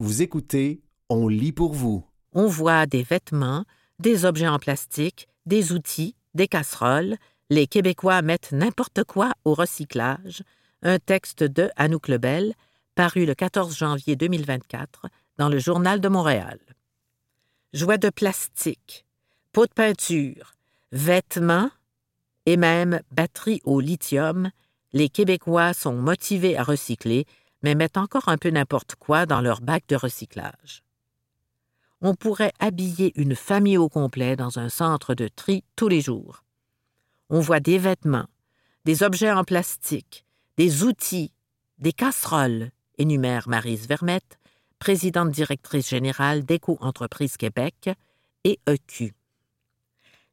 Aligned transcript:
Vous 0.00 0.22
écoutez 0.22 0.80
On 1.08 1.26
lit 1.26 1.50
pour 1.50 1.72
vous. 1.72 2.06
On 2.32 2.46
voit 2.46 2.86
des 2.86 3.02
vêtements, 3.02 3.64
des 3.98 4.26
objets 4.26 4.46
en 4.46 4.60
plastique, 4.60 5.26
des 5.44 5.72
outils, 5.72 6.14
des 6.34 6.46
casseroles. 6.46 7.16
Les 7.50 7.66
Québécois 7.66 8.22
mettent 8.22 8.52
n'importe 8.52 9.02
quoi 9.02 9.32
au 9.44 9.54
recyclage. 9.54 10.44
Un 10.82 11.00
texte 11.00 11.42
de 11.42 11.68
Anouk 11.74 12.06
Lebel, 12.06 12.54
paru 12.94 13.26
le 13.26 13.34
14 13.34 13.76
janvier 13.76 14.14
2024 14.14 15.06
dans 15.36 15.48
le 15.48 15.58
Journal 15.58 16.00
de 16.00 16.08
Montréal. 16.08 16.60
Jouets 17.72 17.98
de 17.98 18.10
plastique, 18.10 19.04
pots 19.50 19.66
de 19.66 19.74
peinture, 19.74 20.52
vêtements 20.92 21.70
et 22.46 22.56
même 22.56 23.00
batteries 23.10 23.62
au 23.64 23.80
lithium, 23.80 24.52
les 24.92 25.08
Québécois 25.08 25.74
sont 25.74 25.94
motivés 25.94 26.56
à 26.56 26.62
recycler, 26.62 27.26
mais 27.62 27.74
mettent 27.74 27.96
encore 27.96 28.28
un 28.28 28.38
peu 28.38 28.50
n'importe 28.50 28.94
quoi 28.94 29.26
dans 29.26 29.40
leur 29.40 29.60
bac 29.60 29.84
de 29.88 29.96
recyclage. 29.96 30.82
On 32.00 32.14
pourrait 32.14 32.52
habiller 32.60 33.12
une 33.20 33.34
famille 33.34 33.78
au 33.78 33.88
complet 33.88 34.36
dans 34.36 34.58
un 34.58 34.68
centre 34.68 35.14
de 35.14 35.28
tri 35.28 35.64
tous 35.74 35.88
les 35.88 36.00
jours. 36.00 36.44
On 37.28 37.40
voit 37.40 37.60
des 37.60 37.78
vêtements, 37.78 38.28
des 38.84 39.02
objets 39.02 39.32
en 39.32 39.44
plastique, 39.44 40.24
des 40.56 40.84
outils, 40.84 41.32
des 41.78 41.92
casseroles, 41.92 42.70
énumère 42.98 43.48
Marise 43.48 43.88
Vermette, 43.88 44.38
présidente 44.78 45.30
directrice 45.30 45.88
générale 45.88 46.44
d'Éco-entreprise 46.44 47.36
Québec 47.36 47.90
et 48.44 48.60
EQ. 48.68 49.17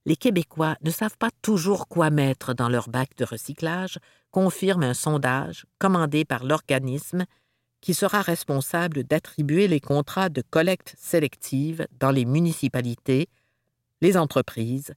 Les 0.06 0.16
Québécois 0.16 0.78
ne 0.84 0.92
savent 0.92 1.18
pas 1.18 1.32
toujours 1.42 1.88
quoi 1.88 2.12
mettre 2.12 2.54
dans 2.54 2.70
leur 2.70 2.90
bac 2.90 3.10
de 3.18 3.26
recyclage, 3.26 3.98
confirme 4.30 4.84
un 4.84 4.94
sondage 4.94 5.66
commandé 5.80 6.26
par 6.26 6.44
l'organisme 6.44 7.26
qui 7.82 7.94
sera 7.94 8.22
responsable 8.22 9.04
d'attribuer 9.04 9.68
les 9.68 9.80
contrats 9.80 10.30
de 10.30 10.42
collecte 10.42 10.96
sélective 10.98 11.88
dans 12.00 12.12
les 12.12 12.26
municipalités, 12.26 13.30
les 14.02 14.18
entreprises 14.18 14.94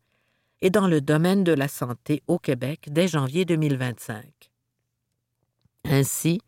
et 0.61 0.71
dans 0.71 0.89
le 0.89 1.01
domaine 1.01 1.45
de 1.45 1.53
la 1.53 1.69
santé 1.69 2.23
au 2.27 2.39
Québec 2.39 2.89
dès 2.91 3.09
janvier 3.09 3.45
2025. 3.45 4.25
Ainsi, 5.85 6.41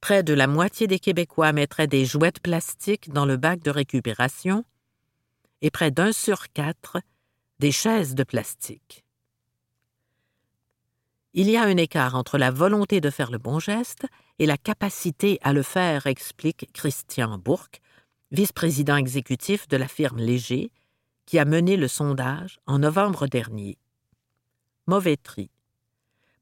près 0.00 0.22
de 0.22 0.34
la 0.34 0.46
moitié 0.46 0.86
des 0.86 0.98
Québécois 0.98 1.52
mettraient 1.52 1.86
des 1.86 2.04
jouets 2.04 2.32
de 2.32 2.40
plastique 2.40 3.10
dans 3.12 3.26
le 3.26 3.36
bac 3.36 3.62
de 3.62 3.70
récupération 3.70 4.64
et 5.62 5.70
près 5.70 5.90
d'un 5.90 6.12
sur 6.12 6.52
quatre 6.52 6.98
des 7.58 7.72
chaises 7.72 8.14
de 8.14 8.22
plastique. 8.22 9.04
Il 11.32 11.50
y 11.50 11.56
a 11.56 11.62
un 11.62 11.76
écart 11.76 12.14
entre 12.14 12.38
la 12.38 12.50
volonté 12.50 13.00
de 13.00 13.10
faire 13.10 13.30
le 13.30 13.38
bon 13.38 13.58
geste 13.58 14.06
et 14.38 14.46
la 14.46 14.56
capacité 14.56 15.38
à 15.42 15.52
le 15.52 15.62
faire, 15.62 16.06
explique 16.06 16.70
Christian 16.72 17.38
Bourque, 17.38 17.80
vice-président 18.30 18.96
exécutif 18.96 19.68
de 19.68 19.76
la 19.76 19.88
firme 19.88 20.18
Léger, 20.18 20.70
qui 21.26 21.38
a 21.38 21.44
mené 21.44 21.76
le 21.76 21.88
sondage 21.88 22.58
en 22.66 22.78
novembre 22.78 23.26
dernier. 23.26 23.78
Mauvais 24.86 25.16
tri. 25.16 25.50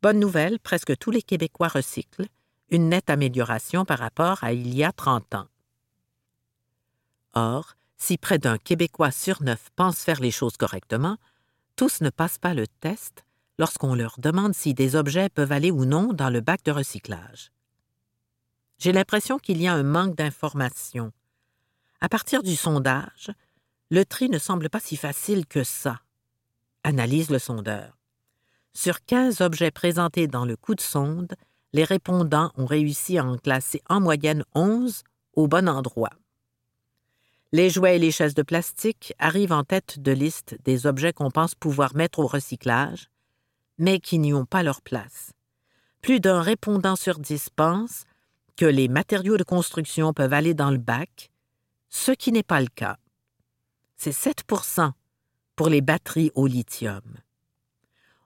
Bonne 0.02 0.20
nouvelle, 0.20 0.58
presque 0.58 0.96
tous 0.98 1.10
les 1.10 1.22
Québécois 1.22 1.68
recyclent, 1.68 2.26
une 2.70 2.88
nette 2.88 3.10
amélioration 3.10 3.84
par 3.84 3.98
rapport 3.98 4.44
à 4.44 4.52
il 4.52 4.74
y 4.74 4.84
a 4.84 4.92
30 4.92 5.34
ans. 5.34 5.48
Or, 7.32 7.74
si 7.96 8.18
près 8.18 8.38
d'un 8.38 8.58
Québécois 8.58 9.10
sur 9.10 9.42
neuf 9.42 9.70
pense 9.76 9.98
faire 9.98 10.20
les 10.20 10.30
choses 10.30 10.56
correctement, 10.56 11.16
tous 11.76 12.00
ne 12.00 12.10
passent 12.10 12.38
pas 12.38 12.54
le 12.54 12.66
test 12.66 13.24
lorsqu'on 13.58 13.94
leur 13.94 14.16
demande 14.18 14.54
si 14.54 14.74
des 14.74 14.96
objets 14.96 15.28
peuvent 15.28 15.52
aller 15.52 15.70
ou 15.70 15.84
non 15.84 16.12
dans 16.12 16.30
le 16.30 16.40
bac 16.40 16.64
de 16.64 16.72
recyclage. 16.72 17.50
J'ai 18.78 18.92
l'impression 18.92 19.38
qu'il 19.38 19.60
y 19.62 19.68
a 19.68 19.74
un 19.74 19.82
manque 19.82 20.16
d'information. 20.16 21.12
À 22.00 22.08
partir 22.08 22.42
du 22.42 22.56
sondage, 22.56 23.30
le 23.90 24.04
tri 24.04 24.28
ne 24.28 24.38
semble 24.38 24.68
pas 24.68 24.80
si 24.80 24.96
facile 24.96 25.46
que 25.46 25.62
ça, 25.62 26.00
analyse 26.82 27.30
le 27.30 27.38
sondeur. 27.38 27.96
Sur 28.72 29.04
15 29.04 29.40
objets 29.40 29.70
présentés 29.70 30.26
dans 30.26 30.44
le 30.44 30.56
coup 30.56 30.74
de 30.74 30.80
sonde, 30.80 31.34
les 31.72 31.84
répondants 31.84 32.50
ont 32.56 32.66
réussi 32.66 33.18
à 33.18 33.24
en 33.24 33.36
classer 33.36 33.82
en 33.88 34.00
moyenne 34.00 34.44
11 34.54 35.02
au 35.34 35.46
bon 35.46 35.68
endroit. 35.68 36.10
Les 37.52 37.70
jouets 37.70 37.96
et 37.96 37.98
les 37.98 38.10
chaises 38.10 38.34
de 38.34 38.42
plastique 38.42 39.14
arrivent 39.18 39.52
en 39.52 39.64
tête 39.64 40.00
de 40.00 40.12
liste 40.12 40.56
des 40.64 40.86
objets 40.86 41.12
qu'on 41.12 41.30
pense 41.30 41.54
pouvoir 41.54 41.94
mettre 41.94 42.18
au 42.18 42.26
recyclage, 42.26 43.08
mais 43.78 44.00
qui 44.00 44.18
n'y 44.18 44.34
ont 44.34 44.44
pas 44.44 44.62
leur 44.62 44.82
place. 44.82 45.32
Plus 46.00 46.20
d'un 46.20 46.42
répondant 46.42 46.96
sur 46.96 47.18
dix 47.18 47.48
pense 47.50 48.04
que 48.56 48.66
les 48.66 48.88
matériaux 48.88 49.36
de 49.36 49.44
construction 49.44 50.12
peuvent 50.12 50.32
aller 50.32 50.54
dans 50.54 50.70
le 50.70 50.78
bac, 50.78 51.30
ce 51.88 52.12
qui 52.12 52.32
n'est 52.32 52.42
pas 52.42 52.60
le 52.60 52.68
cas. 52.68 52.96
C'est 53.96 54.16
7% 54.16 54.92
pour 55.56 55.68
les 55.68 55.80
batteries 55.80 56.32
au 56.34 56.46
lithium 56.46 57.02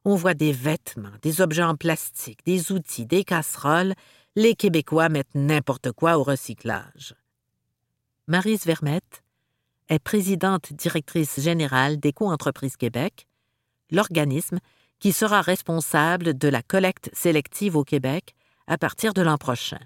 on 0.09 0.15
voit 0.15 0.35
des 0.35 0.53
vêtements, 0.53 1.13
des 1.21 1.43
objets 1.43 1.63
en 1.63 1.77
plastique, 1.77 2.45
des 2.47 2.73
outils, 2.73 3.05
des 3.05 3.25
casseroles. 3.25 3.93
Les 4.37 4.55
Québécois 4.55 5.11
mettent 5.11 5.35
n'importe 5.35 5.93
quoi 5.93 6.17
au 6.17 6.23
recyclage. 6.23 7.15
Marise 8.31 8.67
Vermette 8.67 9.25
est 9.89 9.99
présidente 9.99 10.75
directrice 10.75 11.41
générale 11.41 11.97
d'Éco-entreprise 11.97 12.77
Québec, 12.77 13.27
l'organisme 13.91 14.59
qui 14.99 15.13
sera 15.13 15.41
responsable 15.41 16.37
de 16.37 16.49
la 16.49 16.61
collecte 16.61 17.09
sélective 17.15 17.75
au 17.75 17.85
Québec 17.85 18.35
à 18.67 18.77
partir 18.77 19.15
de 19.15 19.23
l'an 19.23 19.39
prochain. 19.39 19.79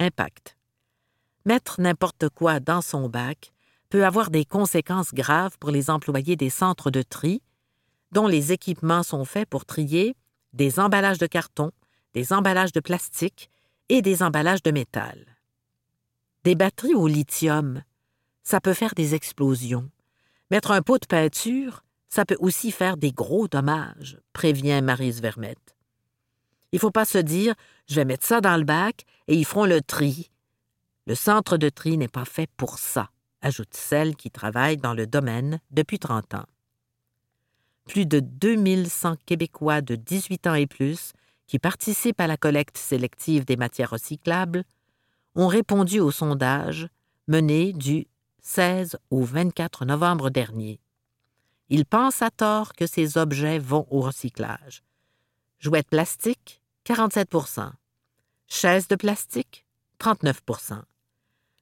Impact. 0.00 0.56
Mettre 1.44 1.78
n'importe 1.78 2.30
quoi 2.30 2.58
dans 2.58 2.80
son 2.80 3.10
bac 3.10 3.52
peut 3.90 4.06
avoir 4.06 4.30
des 4.30 4.46
conséquences 4.46 5.12
graves 5.12 5.58
pour 5.58 5.70
les 5.70 5.90
employés 5.90 6.36
des 6.36 6.48
centres 6.48 6.90
de 6.90 7.02
tri, 7.02 7.42
dont 8.12 8.28
les 8.28 8.52
équipements 8.52 9.02
sont 9.02 9.26
faits 9.26 9.50
pour 9.50 9.66
trier 9.66 10.16
des 10.54 10.80
emballages 10.80 11.18
de 11.18 11.26
carton, 11.26 11.70
des 12.14 12.32
emballages 12.32 12.72
de 12.72 12.80
plastique 12.80 13.50
et 13.90 14.00
des 14.00 14.22
emballages 14.22 14.62
de 14.62 14.70
métal. 14.70 15.35
Des 16.46 16.54
batteries 16.54 16.94
au 16.94 17.08
lithium, 17.08 17.82
ça 18.44 18.60
peut 18.60 18.72
faire 18.72 18.94
des 18.94 19.16
explosions. 19.16 19.90
Mettre 20.52 20.70
un 20.70 20.80
pot 20.80 21.02
de 21.02 21.06
peinture, 21.08 21.82
ça 22.08 22.24
peut 22.24 22.36
aussi 22.38 22.70
faire 22.70 22.96
des 22.96 23.10
gros 23.10 23.48
dommages, 23.48 24.20
prévient 24.32 24.80
Marise 24.80 25.20
Vermette. 25.20 25.74
Il 26.70 26.76
ne 26.76 26.80
faut 26.82 26.92
pas 26.92 27.04
se 27.04 27.18
dire 27.18 27.56
je 27.88 27.96
vais 27.96 28.04
mettre 28.04 28.24
ça 28.24 28.40
dans 28.40 28.56
le 28.56 28.62
bac 28.62 29.06
et 29.26 29.34
ils 29.34 29.44
feront 29.44 29.64
le 29.64 29.80
tri. 29.80 30.30
Le 31.08 31.16
centre 31.16 31.56
de 31.56 31.68
tri 31.68 31.98
n'est 31.98 32.06
pas 32.06 32.24
fait 32.24 32.48
pour 32.56 32.78
ça, 32.78 33.10
ajoute 33.42 33.74
celle 33.74 34.14
qui 34.14 34.30
travaille 34.30 34.76
dans 34.76 34.94
le 34.94 35.08
domaine 35.08 35.58
depuis 35.72 35.98
30 35.98 36.34
ans 36.34 36.46
plus 37.86 38.06
de 38.06 38.20
2100 38.20 39.16
Québécois 39.26 39.80
de 39.80 39.96
18 39.96 40.46
ans 40.46 40.54
et 40.54 40.68
plus 40.68 41.12
qui 41.48 41.58
participent 41.58 42.20
à 42.20 42.28
la 42.28 42.36
collecte 42.36 42.78
sélective 42.78 43.44
des 43.44 43.56
matières 43.56 43.90
recyclables 43.90 44.62
ont 45.36 45.46
répondu 45.46 46.00
au 46.00 46.10
sondage 46.10 46.88
mené 47.28 47.72
du 47.72 48.06
16 48.40 48.98
au 49.10 49.22
24 49.22 49.84
novembre 49.84 50.30
dernier. 50.30 50.80
Ils 51.68 51.84
pensent 51.84 52.22
à 52.22 52.30
tort 52.30 52.72
que 52.72 52.86
ces 52.86 53.18
objets 53.18 53.58
vont 53.58 53.86
au 53.90 54.00
recyclage. 54.00 54.82
Jouets 55.58 55.82
de 55.82 55.88
plastique, 55.88 56.62
47% 56.86 57.70
Chaises 58.48 58.88
de 58.88 58.96
plastique, 58.96 59.66
39% 60.00 60.82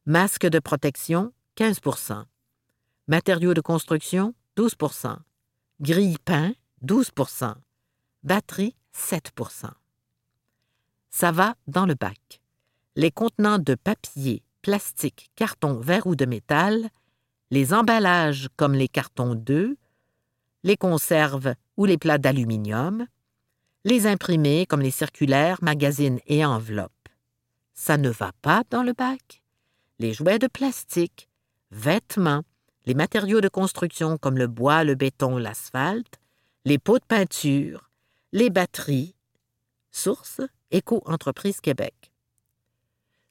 Masques 0.07 0.47
de 0.47 0.59
protection, 0.59 1.33
15% 1.57 2.25
Matériaux 3.09 3.55
de 3.55 3.61
construction, 3.61 4.35
12% 4.57 5.17
Grille-pain, 5.81 6.53
12% 6.85 7.55
Batterie, 8.23 8.77
7% 8.95 9.71
Ça 11.11 11.33
va 11.33 11.55
dans 11.67 11.87
le 11.87 11.95
bac. 11.95 12.44
Les 12.97 13.11
contenants 13.11 13.59
de 13.59 13.75
papier, 13.75 14.45
plastique, 14.63 15.31
carton, 15.35 15.81
verre 15.81 16.07
ou 16.07 16.15
de 16.15 16.27
métal, 16.27 16.91
les 17.51 17.75
emballages 17.75 18.49
comme 18.57 18.75
les 18.75 18.87
cartons 18.87 19.35
d'œufs, 19.35 19.77
les 20.63 20.77
conserves 20.77 21.55
ou 21.77 21.87
les 21.87 21.99
plats 21.99 22.19
d'aluminium, 22.19 23.07
les 23.85 24.07
imprimés 24.07 24.65
comme 24.67 24.81
les 24.81 24.93
circulaires, 24.93 25.59
magazines 25.61 26.21
et 26.27 26.45
enveloppes. 26.45 27.09
Ça 27.75 27.97
ne 27.97 28.11
va 28.11 28.31
pas 28.43 28.63
dans 28.71 28.85
le 28.85 28.93
bac. 28.93 29.43
Les 29.99 30.15
jouets 30.15 30.39
de 30.39 30.47
plastique, 30.47 31.29
vêtements, 31.73 32.45
les 32.87 32.95
matériaux 32.95 33.41
de 33.41 33.49
construction 33.49 34.19
comme 34.19 34.39
le 34.39 34.47
bois, 34.47 34.85
le 34.85 34.95
béton, 34.95 35.37
l'asphalte, 35.37 36.21
les 36.65 36.79
pots 36.79 37.01
de 37.01 37.05
peinture, 37.05 37.91
les 38.33 38.51
batteries. 38.51 39.17
Source 39.91 40.41
Éco-entreprise 40.71 41.61
Québec. 41.61 42.14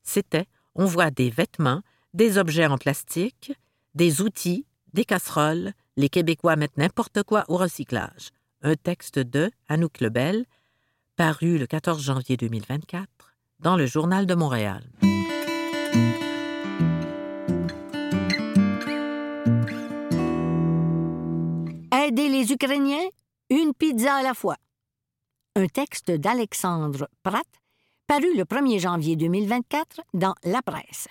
C'était 0.04 0.48
on 0.76 0.86
voit 0.86 1.12
des 1.12 1.30
vêtements, 1.30 1.82
des 2.14 2.38
objets 2.38 2.66
en 2.66 2.78
plastique, 2.78 3.54
des 3.96 4.22
outils, 4.22 4.66
des 4.94 5.06
casseroles. 5.06 5.74
Les 5.98 6.10
Québécois 6.10 6.56
mettent 6.56 6.78
n'importe 6.78 7.24
quoi 7.24 7.46
au 7.48 7.58
recyclage. 7.58 8.30
Un 8.62 8.76
texte 8.76 9.20
de 9.20 9.52
Anouk 9.68 10.00
Lebel, 10.00 10.46
paru 11.16 11.58
le 11.58 11.68
14 11.68 12.02
janvier 12.02 12.38
2024 12.38 13.08
dans 13.60 13.78
le 13.78 13.86
Journal 13.86 14.26
de 14.26 14.36
Montréal. 14.36 14.84
Aider 21.92 22.30
les 22.30 22.52
Ukrainiens, 22.52 23.08
une 23.50 23.74
pizza 23.74 24.16
à 24.16 24.24
la 24.24 24.34
fois. 24.34 24.58
Un 25.56 25.68
texte 25.68 26.12
d'Alexandre 26.12 27.08
Pratt 27.22 27.46
paru 28.08 28.36
le 28.36 28.44
1er 28.44 28.80
janvier 28.80 29.16
2024 29.16 30.02
dans 30.14 30.36
La 30.44 30.62
Presse. 30.62 31.08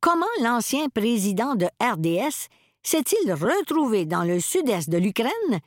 Comment 0.00 0.26
l'ancien 0.42 0.88
président 0.88 1.54
de 1.54 1.66
RDS 1.80 2.48
s'est-il 2.82 3.32
retrouvé 3.32 4.04
dans 4.04 4.24
le 4.24 4.40
sud-est 4.40 4.90
de 4.90 4.98
l'Ukraine 4.98 5.60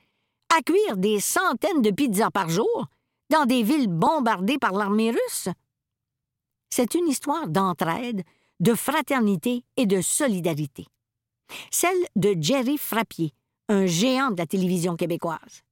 à 0.56 0.62
cuire 0.62 0.98
des 0.98 1.20
centaines 1.20 1.82
de 1.82 1.92
pizzas 1.92 2.32
par 2.32 2.50
jour 2.50 2.88
dans 3.30 3.46
des 3.46 3.64
villes 3.64 3.88
bombardées 3.88 4.58
par 4.58 4.74
l'armée 4.74 5.12
russe? 5.12 5.50
C'est 6.70 6.96
une 6.96 7.08
histoire 7.08 7.48
d'entraide, 7.48 8.24
de 8.60 8.74
fraternité 8.74 9.64
et 9.78 9.86
de 9.86 10.02
solidarité. 10.02 10.86
Celle 11.70 12.06
de 12.16 12.36
Jerry 12.40 12.78
Frappier, 12.78 13.34
un 13.68 13.86
géant 13.86 14.32
de 14.32 14.38
la 14.38 14.46
télévision 14.46 14.96
québécoise. 14.96 15.64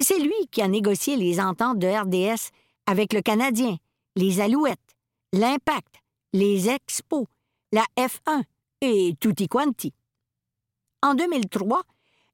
C'est 0.00 0.18
lui 0.18 0.48
qui 0.50 0.60
a 0.60 0.68
négocié 0.68 1.16
les 1.16 1.40
ententes 1.40 1.78
de 1.78 1.86
RDS 1.86 2.50
avec 2.86 3.12
le 3.12 3.22
Canadien, 3.22 3.76
les 4.16 4.40
Alouettes, 4.40 4.96
l'Impact, 5.32 6.02
les 6.32 6.68
Expos, 6.68 7.26
la 7.72 7.84
F1 7.96 8.42
et 8.80 9.14
tutti 9.18 9.48
quanti. 9.48 9.92
En 11.02 11.14
2003, 11.14 11.82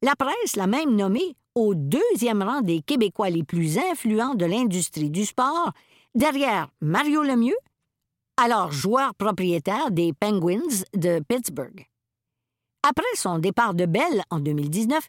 la 0.02 0.14
presse 0.17 0.56
l'a 0.56 0.67
même 0.67 0.97
nommé 0.97 1.37
au 1.55 1.75
deuxième 1.75 2.43
rang 2.43 2.61
des 2.61 2.81
Québécois 2.82 3.31
les 3.31 3.43
plus 3.43 3.79
influents 3.79 4.35
de 4.35 4.47
l'industrie 4.47 5.11
du 5.11 5.25
sport, 5.25 5.73
derrière 6.14 6.70
Mario 6.81 7.23
Lemieux, 7.23 7.58
alors 8.37 8.73
joueur 8.73 9.14
propriétaire 9.14 9.91
des 9.91 10.12
Penguins 10.12 10.85
de 10.94 11.20
Pittsburgh. 11.29 11.87
Après 12.82 13.05
son 13.14 13.38
départ 13.38 13.75
de 13.75 13.87
Bell 13.87 14.23
en 14.31 14.41
2019, 14.41 15.08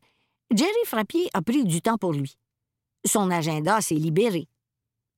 Jerry 0.54 0.72
Frappier 0.86 1.30
a 1.34 1.42
pris 1.42 1.64
du 1.64 1.82
temps 1.82 1.98
pour 1.98 2.12
lui. 2.12 2.38
Son 3.06 3.32
agenda 3.32 3.80
s'est 3.80 3.96
libéré. 3.96 4.48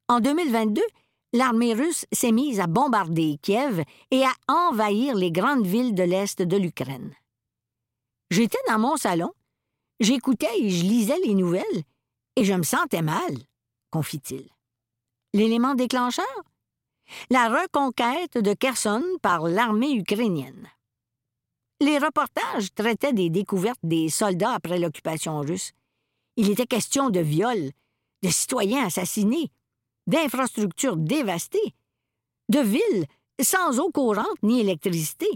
En 0.10 0.20
2022, 0.20 0.82
l'armée 1.32 1.74
russe 1.74 2.06
s'est 2.12 2.32
mise 2.32 2.60
à 2.60 2.68
bombarder 2.68 3.38
Kiev 3.42 3.84
et 4.12 4.24
à 4.24 4.34
envahir 4.48 5.16
les 5.16 5.32
grandes 5.32 5.66
villes 5.66 5.96
de 5.96 6.04
l'Est 6.04 6.42
de 6.42 6.58
l'Ukraine. 6.58 7.14
J'étais 8.30 8.60
dans 8.68 8.80
mon 8.80 8.98
salon, 8.98 9.32
j'écoutais 10.00 10.60
et 10.60 10.70
je 10.70 10.84
lisais 10.84 11.20
les 11.26 11.36
nouvelles, 11.36 11.84
et 12.36 12.44
je 12.44 12.54
me 12.54 12.64
sentais 12.64 13.02
mal, 13.02 13.38
confie-t-il. 13.92 14.50
L'élément 15.34 15.74
déclencheur? 15.74 16.26
La 17.30 17.50
reconquête 17.50 18.38
de 18.38 18.54
Kherson 18.54 19.04
par 19.22 19.48
l'armée 19.48 19.94
ukrainienne. 19.94 20.68
Les 21.80 21.98
reportages 21.98 22.74
traitaient 22.74 23.14
des 23.14 23.30
découvertes 23.30 23.80
des 23.84 24.10
soldats 24.10 24.54
après 24.54 24.80
l'occupation 24.80 25.40
russe. 25.40 25.72
Il 26.38 26.50
était 26.50 26.66
question 26.66 27.10
de 27.10 27.20
viols, 27.20 27.72
de 28.22 28.30
citoyens 28.30 28.86
assassinés, 28.86 29.52
d'infrastructures 30.08 30.98
dévastées, 30.98 31.74
de 32.50 32.60
villes 32.60 33.06
sans 33.42 33.80
eau 33.80 33.90
courante 33.92 34.42
ni 34.44 34.62
électricité. 34.62 35.28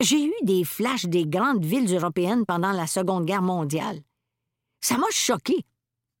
J'ai 0.00 0.24
eu 0.24 0.34
des 0.42 0.64
flashs 0.64 1.06
des 1.06 1.26
grandes 1.26 1.64
villes 1.64 1.94
européennes 1.94 2.44
pendant 2.44 2.72
la 2.72 2.86
Seconde 2.86 3.24
Guerre 3.24 3.42
mondiale. 3.42 4.00
Ça 4.80 4.98
m'a 4.98 5.10
choqué. 5.10 5.64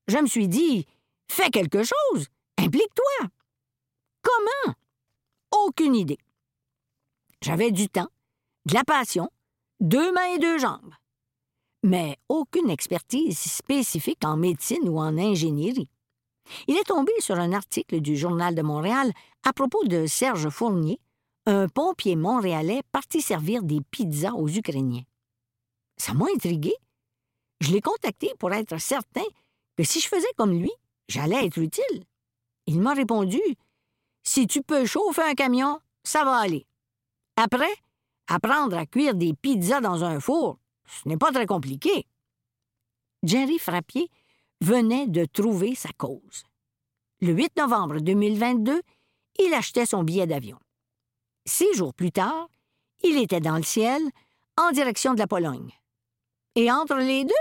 Je 0.06 0.18
me 0.18 0.26
suis 0.26 0.48
dit, 0.48 0.86
fais 1.28 1.50
quelque 1.50 1.82
chose, 1.82 2.26
implique-toi. 2.58 3.28
Comment? 4.22 4.74
Aucune 5.64 5.94
idée. 5.94 6.18
J'avais 7.42 7.72
du 7.72 7.88
temps, 7.88 8.08
de 8.66 8.74
la 8.74 8.84
passion, 8.84 9.28
deux 9.80 10.12
mains 10.12 10.34
et 10.34 10.38
deux 10.38 10.58
jambes, 10.58 10.94
mais 11.82 12.16
aucune 12.28 12.70
expertise 12.70 13.38
spécifique 13.38 14.24
en 14.24 14.36
médecine 14.36 14.88
ou 14.88 14.98
en 14.98 15.18
ingénierie. 15.18 15.88
Il 16.66 16.76
est 16.76 16.84
tombé 16.84 17.12
sur 17.20 17.38
un 17.38 17.52
article 17.52 18.00
du 18.00 18.16
Journal 18.16 18.54
de 18.54 18.62
Montréal 18.62 19.12
à 19.44 19.52
propos 19.52 19.84
de 19.84 20.06
Serge 20.06 20.48
Fournier, 20.48 21.00
un 21.46 21.68
pompier 21.68 22.16
montréalais 22.16 22.82
parti 22.92 23.20
servir 23.20 23.62
des 23.62 23.80
pizzas 23.90 24.32
aux 24.32 24.48
Ukrainiens. 24.48 25.04
Ça 25.96 26.14
m'a 26.14 26.26
intrigué. 26.34 26.74
Je 27.60 27.72
l'ai 27.72 27.80
contacté 27.80 28.32
pour 28.38 28.52
être 28.52 28.78
certain 28.78 29.24
que 29.76 29.84
si 29.84 30.00
je 30.00 30.08
faisais 30.08 30.32
comme 30.36 30.58
lui, 30.58 30.72
j'allais 31.08 31.46
être 31.46 31.58
utile. 31.58 32.04
Il 32.66 32.80
m'a 32.80 32.94
répondu 32.94 33.40
Si 34.22 34.46
tu 34.46 34.62
peux 34.62 34.86
chauffer 34.86 35.22
un 35.22 35.34
camion, 35.34 35.80
ça 36.04 36.24
va 36.24 36.36
aller. 36.36 36.66
Après, 37.36 37.72
apprendre 38.28 38.76
à 38.76 38.86
cuire 38.86 39.14
des 39.14 39.34
pizzas 39.34 39.80
dans 39.80 40.04
un 40.04 40.20
four, 40.20 40.58
ce 40.86 41.08
n'est 41.08 41.16
pas 41.16 41.32
très 41.32 41.46
compliqué. 41.46 42.06
Jerry 43.22 43.58
Frappier 43.58 44.10
venait 44.62 45.08
de 45.08 45.24
trouver 45.24 45.74
sa 45.74 45.90
cause. 45.98 46.44
Le 47.20 47.32
8 47.32 47.56
novembre 47.56 47.98
2022, 47.98 48.80
il 49.40 49.54
achetait 49.54 49.86
son 49.86 50.04
billet 50.04 50.26
d'avion. 50.26 50.58
Six 51.44 51.74
jours 51.74 51.92
plus 51.92 52.12
tard, 52.12 52.48
il 53.02 53.20
était 53.20 53.40
dans 53.40 53.56
le 53.56 53.64
ciel, 53.64 54.00
en 54.56 54.70
direction 54.70 55.14
de 55.14 55.18
la 55.18 55.26
Pologne. 55.26 55.72
Et 56.54 56.70
entre 56.70 56.94
les 56.96 57.24
deux, 57.24 57.34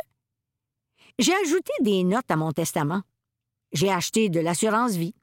j'ai 1.20 1.36
ajouté 1.36 1.72
des 1.82 2.04
notes 2.04 2.30
à 2.32 2.36
mon 2.36 2.52
testament. 2.52 3.04
J'ai 3.72 3.92
acheté 3.92 4.30
de 4.30 4.40
l'assurance 4.40 4.94
vie. 4.94 5.14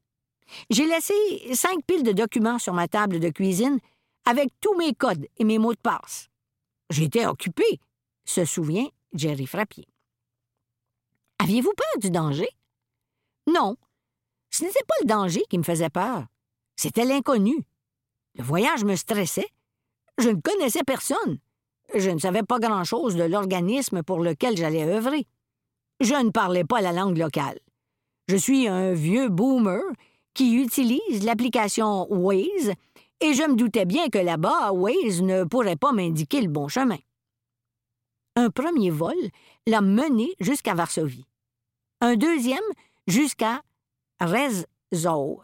J'ai 0.71 0.87
laissé 0.87 1.15
cinq 1.55 1.85
piles 1.85 2.05
de 2.05 2.13
documents 2.13 2.61
sur 2.61 2.75
ma 2.75 2.87
table 2.87 3.19
de 3.19 3.31
cuisine 3.31 3.79
avec 4.25 4.51
tous 4.61 4.77
mes 4.77 4.95
codes 4.95 5.27
et 5.39 5.45
mes 5.45 5.59
mots 5.59 5.75
de 5.75 5.81
passe. 5.81 6.29
J'étais 6.91 7.27
occupé, 7.27 7.81
se 8.25 8.45
souvient 8.45 8.87
Jerry 9.13 9.47
Frappier. 9.47 9.89
Aviez-vous 11.49 11.73
peur 11.75 12.01
du 12.03 12.11
danger? 12.11 12.49
Non. 13.51 13.77
Ce 14.51 14.65
n'était 14.65 14.85
pas 14.87 14.95
le 15.01 15.07
danger 15.07 15.43
qui 15.49 15.57
me 15.57 15.63
faisait 15.63 15.89
peur. 15.89 16.27
C'était 16.77 17.07
l'inconnu. 17.07 17.65
Le 18.35 18.45
voyage 18.45 18.85
me 18.85 18.95
stressait. 18.97 19.49
Je 20.19 20.29
ne 20.29 20.43
connaissais 20.43 20.83
personne. 20.87 21.39
Je 21.95 22.11
ne 22.11 22.19
savais 22.19 22.43
pas 22.43 22.59
grand-chose 22.59 23.17
de 23.17 23.23
l'organisme 23.23 24.03
pour 24.03 24.21
lequel 24.21 24.59
j'allais 24.59 24.85
œuvrer. 24.85 25.27
Je 26.01 26.13
ne 26.13 26.29
parlais 26.29 26.65
pas 26.65 26.83
la 26.83 26.93
langue 26.93 27.17
locale. 27.17 27.59
Je 28.29 28.37
suis 28.37 28.69
un 28.69 28.93
vieux 28.93 29.31
boomer 29.31 29.81
qui 30.35 30.55
utilise 30.57 31.25
l'application 31.25 32.13
Waze 32.13 32.75
et 33.23 33.33
je 33.33 33.49
me 33.49 33.57
doutais 33.57 33.87
bien 33.87 34.11
que 34.11 34.19
là-bas, 34.19 34.73
Waze 34.73 35.23
ne 35.23 35.45
pourrait 35.45 35.77
pas 35.77 35.93
m'indiquer 35.93 36.43
le 36.43 36.49
bon 36.49 36.69
chemin. 36.69 36.99
Un 38.37 38.51
premier 38.51 38.91
vol 38.91 39.17
l'a 39.67 39.81
mené 39.81 40.35
jusqu'à 40.41 40.75
Varsovie. 40.75 41.25
Un 42.01 42.15
deuxième 42.15 42.63
jusqu'à 43.09 43.61
Rzeszów, 44.21 45.41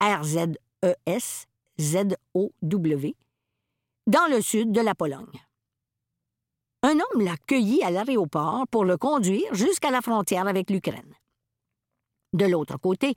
R-Z-E-S-Z-O-W, 0.00 0.56
dans 4.06 4.26
le 4.30 4.40
sud 4.40 4.70
de 4.70 4.80
la 4.80 4.94
Pologne. 4.94 5.40
Un 6.84 6.98
homme 7.00 7.22
l'a 7.22 7.36
cueilli 7.48 7.82
à 7.82 7.90
l'aéroport 7.90 8.66
pour 8.68 8.84
le 8.84 8.96
conduire 8.96 9.52
jusqu'à 9.54 9.90
la 9.90 10.02
frontière 10.02 10.46
avec 10.46 10.70
l'Ukraine. 10.70 11.14
De 12.32 12.46
l'autre 12.46 12.76
côté, 12.78 13.14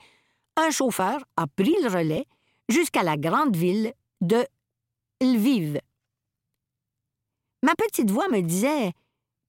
un 0.56 0.72
chauffeur 0.72 1.24
a 1.38 1.46
pris 1.48 1.76
le 1.82 1.90
relais 1.90 2.26
jusqu'à 2.70 3.04
la 3.04 3.18
grande 3.18 3.56
ville 3.56 3.94
de 4.22 4.46
Lviv. 5.22 5.80
Ma 7.62 7.76
petite 7.76 8.10
voix 8.12 8.28
me 8.30 8.42
disait 8.42 8.92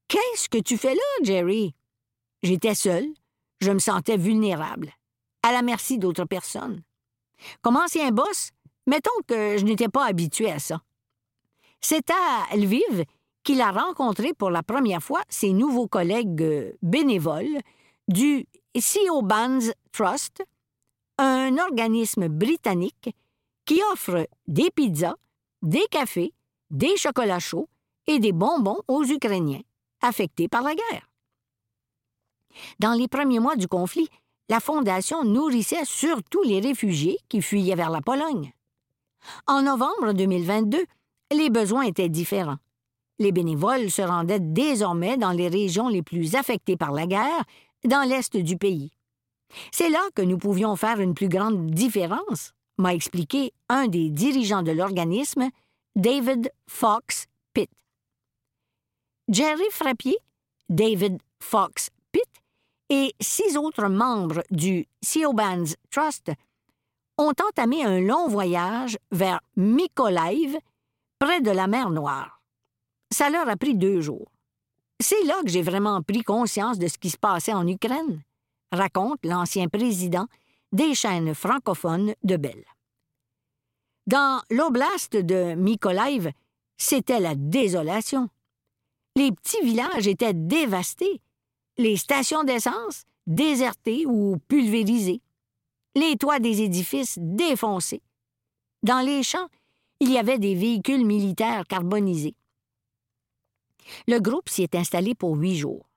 Qu'est-ce 0.09 0.49
que 0.49 0.59
tu 0.59 0.77
fais 0.79 0.95
là, 0.95 1.03
Jerry? 1.23 1.76
J'étais 2.47 2.77
seul, 2.77 3.05
je 3.61 3.73
me 3.73 3.81
sentais 3.81 4.17
vulnérable, 4.17 4.93
à 5.43 5.51
la 5.51 5.63
merci 5.63 5.99
d'autres 5.99 6.27
personnes. 6.27 6.81
Comme 7.61 7.77
ancien 7.77 8.13
boss, 8.13 8.53
mettons 8.87 9.11
que 9.27 9.59
je 9.59 9.65
n'étais 9.65 9.89
pas 9.89 10.07
habitué 10.07 10.49
à 10.53 10.61
ça. 10.61 10.81
C'est 11.81 12.09
à 12.09 12.55
Lviv 12.55 13.05
qu'il 13.43 13.61
a 13.61 13.73
rencontré 13.73 14.33
pour 14.33 14.51
la 14.51 14.63
première 14.63 15.03
fois 15.03 15.23
ses 15.29 15.53
nouveaux 15.53 15.89
collègues 15.89 16.41
euh, 16.41 16.73
bénévoles 16.83 17.59
du 18.07 18.47
Bands 19.25 19.73
Trust, 19.91 20.45
un 21.19 21.59
organisme 21.59 22.29
britannique 22.29 23.11
qui 23.65 23.81
offre 23.93 24.29
des 24.47 24.71
pizzas, 24.71 25.17
des 25.63 25.87
cafés, 25.91 26.33
des 26.71 26.97
chocolats 26.97 27.41
chauds 27.41 27.69
et 28.07 28.21
des 28.21 28.33
bonbons 28.33 28.83
aux 28.87 29.03
Ukrainiens 29.03 29.63
affectés 30.01 30.47
par 30.47 30.63
la 30.63 30.77
guerre. 30.77 31.09
Dans 32.79 32.93
les 32.93 33.09
premiers 33.09 33.41
mois 33.41 33.57
du 33.57 33.69
conflit, 33.69 34.09
la 34.49 34.61
Fondation 34.61 35.25
nourrissait 35.25 35.85
surtout 35.85 36.43
les 36.43 36.61
réfugiés 36.61 37.19
qui 37.29 37.43
fuyaient 37.43 37.75
vers 37.75 37.91
la 37.91 38.01
Pologne. 38.01 38.53
En 39.47 39.63
novembre 39.63 40.13
2022, 40.13 40.85
les 41.33 41.51
besoins 41.51 41.83
étaient 41.83 42.09
différents. 42.09 42.59
Les 43.19 43.33
bénévoles 43.33 43.91
se 43.91 44.03
rendaient 44.03 44.41
désormais 44.41 45.17
dans 45.17 45.33
les 45.33 45.49
régions 45.49 45.89
les 45.89 46.03
plus 46.03 46.35
affectées 46.35 46.77
par 46.77 46.93
la 46.93 47.07
guerre, 47.07 47.45
dans 47.85 48.07
l'est 48.09 48.37
du 48.37 48.57
pays. 48.57 48.93
C'est 49.73 49.89
là 49.89 50.03
que 50.15 50.23
nous 50.23 50.39
pouvions 50.39 50.77
faire 50.77 51.01
une 51.01 51.15
plus 51.15 51.29
grande 51.29 51.71
différence, 51.71 52.53
m'a 52.79 52.95
expliqué 52.95 53.53
un 53.69 53.87
des 53.87 54.11
dirigeants 54.11 54.63
de 54.63 54.73
l'organisme, 54.73 55.49
David 55.95 56.53
Fox 56.69 57.27
Pitt. 57.55 57.71
Jerry 59.29 59.65
Frappier 59.71 60.19
David 60.69 61.19
Fox 61.41 61.91
et 62.89 63.15
six 63.21 63.57
autres 63.57 63.89
membres 63.89 64.43
du 64.51 64.87
Siobans 65.03 65.75
Trust 65.91 66.31
ont 67.19 67.33
entamé 67.49 67.85
un 67.85 68.01
long 68.01 68.29
voyage 68.29 68.99
vers 69.11 69.41
Mykolaiv, 69.57 70.57
près 71.19 71.41
de 71.41 71.51
la 71.51 71.67
mer 71.67 71.91
Noire. 71.91 72.43
Ça 73.13 73.31
leur 73.31 73.49
a 73.49 73.57
pris 73.57 73.75
deux 73.75 74.01
jours. 74.01 74.31
C'est 75.01 75.25
là 75.25 75.35
que 75.43 75.51
j'ai 75.51 75.63
vraiment 75.63 76.03
pris 76.03 76.23
conscience 76.23 76.79
de 76.79 76.89
ce 76.89 76.99
qui 76.99 77.11
se 77.11 77.19
passait 77.19 77.53
en 77.53 77.67
Ukraine, 77.67 78.23
raconte 78.73 79.25
l'ancien 79.25 79.69
président 79.69 80.27
des 80.73 80.95
chaînes 80.95 81.35
francophones 81.35 82.15
de 82.23 82.37
Bell. 82.37 82.65
Dans 84.07 84.41
l'oblast 84.51 85.17
de 85.17 85.55
Mykolaiv, 85.55 86.31
c'était 86.77 87.21
la 87.21 87.35
désolation. 87.35 88.29
Les 89.17 89.33
petits 89.33 89.63
villages 89.63 90.07
étaient 90.07 90.35
dévastés, 90.35 91.21
les 91.79 91.97
stations 91.97 92.45
d'essence 92.45 93.05
désertées 93.27 94.07
ou 94.07 94.39
pulvérisées, 94.49 95.21
les 95.95 96.17
toits 96.17 96.39
des 96.39 96.63
édifices 96.63 97.19
défoncés. 97.21 98.03
Dans 98.83 99.01
les 99.01 99.23
champs, 99.23 99.49
il 100.01 100.11
y 100.11 100.19
avait 100.19 100.39
des 100.39 100.55
véhicules 100.55 101.05
militaires 101.05 101.65
carbonisés. 101.67 102.37
Le 104.07 104.19
groupe 104.19 104.49
s'y 104.49 104.63
est 104.63 104.75
installé 104.75 105.15
pour 105.15 105.37
huit 105.37 105.57
jours. 105.57 105.89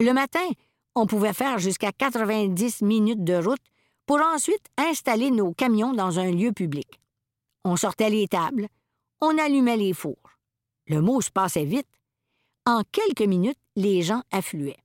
Le 0.00 0.12
matin, 0.12 0.46
on 0.94 1.06
pouvait 1.06 1.32
faire 1.32 1.58
jusqu'à 1.58 1.92
90 1.92 2.82
minutes 2.82 3.24
de 3.24 3.34
route 3.34 3.62
pour 4.06 4.20
ensuite 4.20 4.64
installer 4.76 5.30
nos 5.30 5.52
camions 5.52 5.92
dans 5.92 6.18
un 6.18 6.30
lieu 6.30 6.52
public. 6.52 7.00
On 7.64 7.76
sortait 7.76 8.10
les 8.10 8.26
tables, 8.26 8.66
on 9.20 9.38
allumait 9.38 9.76
les 9.76 9.92
fours. 9.92 10.38
Le 10.86 11.00
mot 11.00 11.20
se 11.20 11.30
passait 11.30 11.64
vite. 11.64 11.86
En 12.66 12.82
quelques 12.90 13.22
minutes, 13.22 13.58
les 13.76 14.02
gens 14.02 14.22
affluaient. 14.32 14.82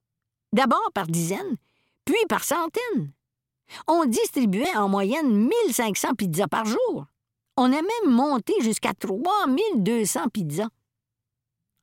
D'abord 0.53 0.91
par 0.93 1.07
dizaines, 1.07 1.57
puis 2.05 2.25
par 2.29 2.43
centaines. 2.43 3.11
On 3.87 4.05
distribuait 4.05 4.75
en 4.75 4.87
moyenne 4.87 5.47
1500 5.47 6.15
pizzas 6.15 6.47
par 6.47 6.65
jour. 6.65 7.05
On 7.57 7.65
a 7.65 7.81
même 7.81 8.11
monté 8.13 8.53
jusqu'à 8.61 8.93
3200 8.93 10.29
pizzas. 10.29 10.69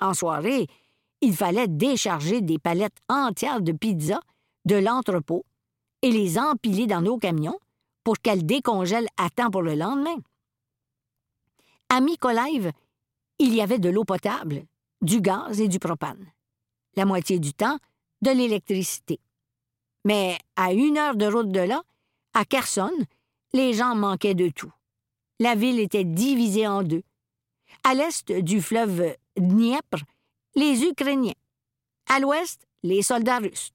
En 0.00 0.14
soirée, 0.14 0.66
il 1.20 1.34
fallait 1.34 1.68
décharger 1.68 2.40
des 2.40 2.58
palettes 2.58 2.98
entières 3.08 3.60
de 3.60 3.72
pizzas 3.72 4.20
de 4.64 4.76
l'entrepôt 4.76 5.44
et 6.02 6.10
les 6.10 6.38
empiler 6.38 6.86
dans 6.86 7.00
nos 7.00 7.18
camions 7.18 7.58
pour 8.02 8.18
qu'elles 8.18 8.44
décongèlent 8.44 9.08
à 9.16 9.30
temps 9.30 9.50
pour 9.50 9.62
le 9.62 9.74
lendemain. 9.74 10.16
À 11.88 12.00
Mykolaiv, 12.00 12.72
il 13.38 13.54
y 13.54 13.60
avait 13.60 13.78
de 13.78 13.88
l'eau 13.88 14.04
potable, 14.04 14.64
du 15.00 15.20
gaz 15.20 15.60
et 15.60 15.68
du 15.68 15.78
propane. 15.78 16.26
La 16.96 17.04
moitié 17.04 17.38
du 17.38 17.52
temps, 17.52 17.78
de 18.24 18.30
l'électricité. 18.30 19.20
Mais 20.04 20.38
à 20.56 20.72
une 20.72 20.98
heure 20.98 21.14
de 21.14 21.26
route 21.26 21.52
de 21.52 21.60
là, 21.60 21.82
à 22.32 22.44
Kherson, 22.44 22.92
les 23.52 23.74
gens 23.74 23.94
manquaient 23.94 24.34
de 24.34 24.48
tout. 24.48 24.72
La 25.38 25.54
ville 25.54 25.78
était 25.78 26.04
divisée 26.04 26.66
en 26.66 26.82
deux. 26.82 27.02
À 27.84 27.94
l'est 27.94 28.32
du 28.32 28.60
fleuve 28.62 29.14
Dniepr, 29.36 29.98
les 30.54 30.84
Ukrainiens. 30.84 31.34
À 32.08 32.18
l'ouest, 32.18 32.66
les 32.82 33.02
soldats 33.02 33.38
russes. 33.38 33.72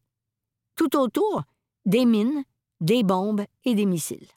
Tout 0.76 0.98
autour, 0.98 1.44
des 1.86 2.06
mines, 2.06 2.44
des 2.82 3.04
bombes 3.04 3.46
et 3.66 3.76
des 3.76 3.86
missiles. 3.86 4.28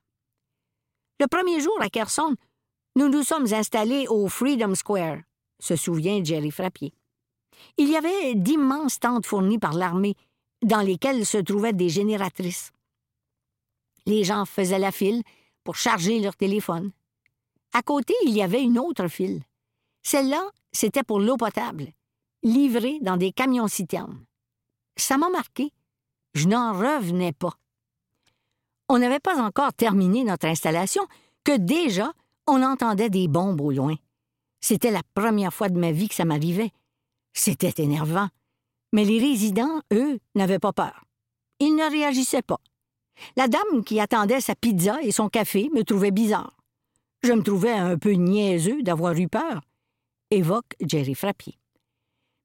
Le 1.21 1.27
premier 1.27 1.61
jour 1.61 1.77
à 1.81 1.89
Kherson, 1.89 2.35
nous 2.97 3.09
nous 3.09 3.23
sommes 3.23 3.53
installés 3.53 4.07
au 4.09 4.29
Freedom 4.29 4.75
Square, 4.75 5.19
se 5.59 5.77
souvient 5.77 6.23
Jerry 6.23 6.51
Frappier. 6.51 6.93
Il 7.77 7.89
y 7.89 7.97
avait 7.97 8.35
d'immenses 8.35 9.01
tentes 9.01 9.27
fournies 9.27 9.59
par 9.59 9.73
l'armée, 9.73 10.17
dans 10.63 10.81
lesquelles 10.81 11.27
se 11.27 11.39
trouvaient 11.39 11.73
des 11.73 11.89
génératrices. 11.89 12.73
Les 14.07 14.25
gens 14.25 14.45
faisaient 14.45 14.79
la 14.79 14.93
file 14.93 15.23
pour 15.65 15.77
charger 15.77 16.21
leur 16.21 16.37
téléphone. 16.37 16.93
À 17.73 17.83
côté, 17.83 18.15
il 18.25 18.33
y 18.33 18.43
avait 18.43 18.63
une 18.63 18.79
autre 18.79 19.09
file. 19.09 19.43
Celle-là, 20.03 20.43
c'était 20.73 21.03
pour 21.03 21.21
l'eau 21.21 21.37
potable, 21.37 21.93
livrée 22.43 22.99
dans 23.01 23.17
des 23.17 23.33
camions-citernes. 23.33 24.25
Ça 24.97 25.17
m'a 25.17 25.31
marqué. 25.31 25.73
Je 26.35 26.49
n'en 26.49 26.73
revenais 26.73 27.33
pas. 27.33 27.55
On 28.89 28.99
n'avait 28.99 29.21
pas 29.21 29.41
encore 29.41 29.73
terminé 29.73 30.25
notre 30.25 30.47
installation 30.47 31.03
que 31.45 31.57
déjà 31.57 32.13
on 32.47 32.63
entendait 32.63 33.11
des 33.11 33.29
bombes 33.29 33.61
au 33.61 33.71
loin. 33.71 33.95
C'était 34.61 34.91
la 34.91 35.03
première 35.15 35.53
fois 35.53 35.69
de 35.69 35.79
ma 35.79 35.93
vie 35.93 36.09
que 36.09 36.15
ça 36.15 36.25
m'arrivait. 36.25 36.73
C'était 37.33 37.83
énervant. 37.83 38.29
Mais 38.93 39.05
les 39.05 39.19
résidents, 39.19 39.81
eux, 39.93 40.19
n'avaient 40.35 40.59
pas 40.59 40.73
peur. 40.73 41.05
Ils 41.61 41.75
ne 41.75 41.91
réagissaient 41.91 42.43
pas. 42.43 42.61
La 43.37 43.49
dame 43.49 43.85
qui 43.85 44.01
attendait 44.01 44.41
sa 44.41 44.55
pizza 44.55 45.01
et 45.03 45.13
son 45.13 45.29
café 45.29 45.71
me 45.73 45.85
trouvait 45.85 46.11
bizarre. 46.11 46.57
Je 47.23 47.33
me 47.33 47.43
trouvais 47.43 47.73
un 47.73 47.97
peu 47.97 48.13
niaiseux 48.13 48.83
d'avoir 48.83 49.15
eu 49.15 49.29
peur, 49.29 49.63
évoque 50.31 50.75
Jerry 50.81 51.15
Frappier. 51.15 51.57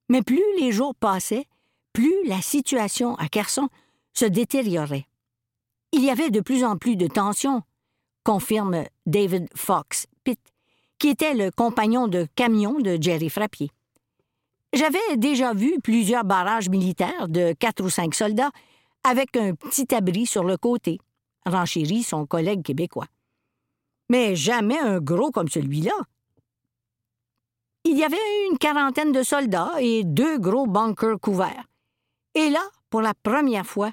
Mais 0.10 0.22
plus 0.22 0.44
les 0.60 0.72
jours 0.72 0.94
passaient, 0.96 1.48
plus 1.94 2.14
la 2.28 2.42
situation 2.42 3.16
à 3.16 3.28
Kherson 3.28 3.70
se 4.14 4.26
détériorait. 4.26 5.08
Il 5.92 6.04
y 6.04 6.12
avait 6.12 6.30
de 6.30 6.42
plus 6.42 6.64
en 6.64 6.78
plus 6.78 6.96
de 6.96 7.08
tensions, 7.08 7.64
confirme 8.24 8.84
David 9.06 9.48
Fox 9.56 10.06
Pitt, 10.24 10.40
qui 11.00 11.10
était 11.10 11.34
le 11.34 11.50
compagnon 11.50 12.08
de 12.08 12.28
camion 12.36 12.80
de 12.80 12.98
Jerry 13.02 13.30
Frappier. 13.30 13.72
J'avais 14.74 15.18
déjà 15.18 15.54
vu 15.54 15.80
plusieurs 15.82 16.24
barrages 16.24 16.70
militaires 16.70 17.28
de 17.28 17.54
quatre 17.54 17.84
ou 17.84 17.90
cinq 17.90 18.14
soldats 18.14 18.52
avec 19.04 19.38
un 19.38 19.56
petit 19.56 19.94
abri 19.96 20.26
sur 20.26 20.44
le 20.44 20.58
côté, 20.58 21.00
renchérit 21.46 22.04
son 22.04 22.26
collègue 22.26 22.64
québécois. 22.64 23.08
Mais 24.10 24.36
jamais 24.36 24.80
un 24.80 25.00
gros 25.00 25.32
comme 25.32 25.48
celui-là. 25.48 25.94
Il 27.86 27.98
y 27.98 28.04
avait 28.04 28.18
une 28.52 28.58
quarantaine 28.58 29.14
de 29.14 29.24
soldats 29.24 29.72
et 29.80 30.04
deux 30.04 30.38
gros 30.38 30.68
bunkers 30.68 31.20
couverts. 31.22 31.66
Et 32.36 32.50
là, 32.50 32.62
pour 32.90 33.02
la 33.02 33.14
première 33.14 33.66
fois, 33.66 33.92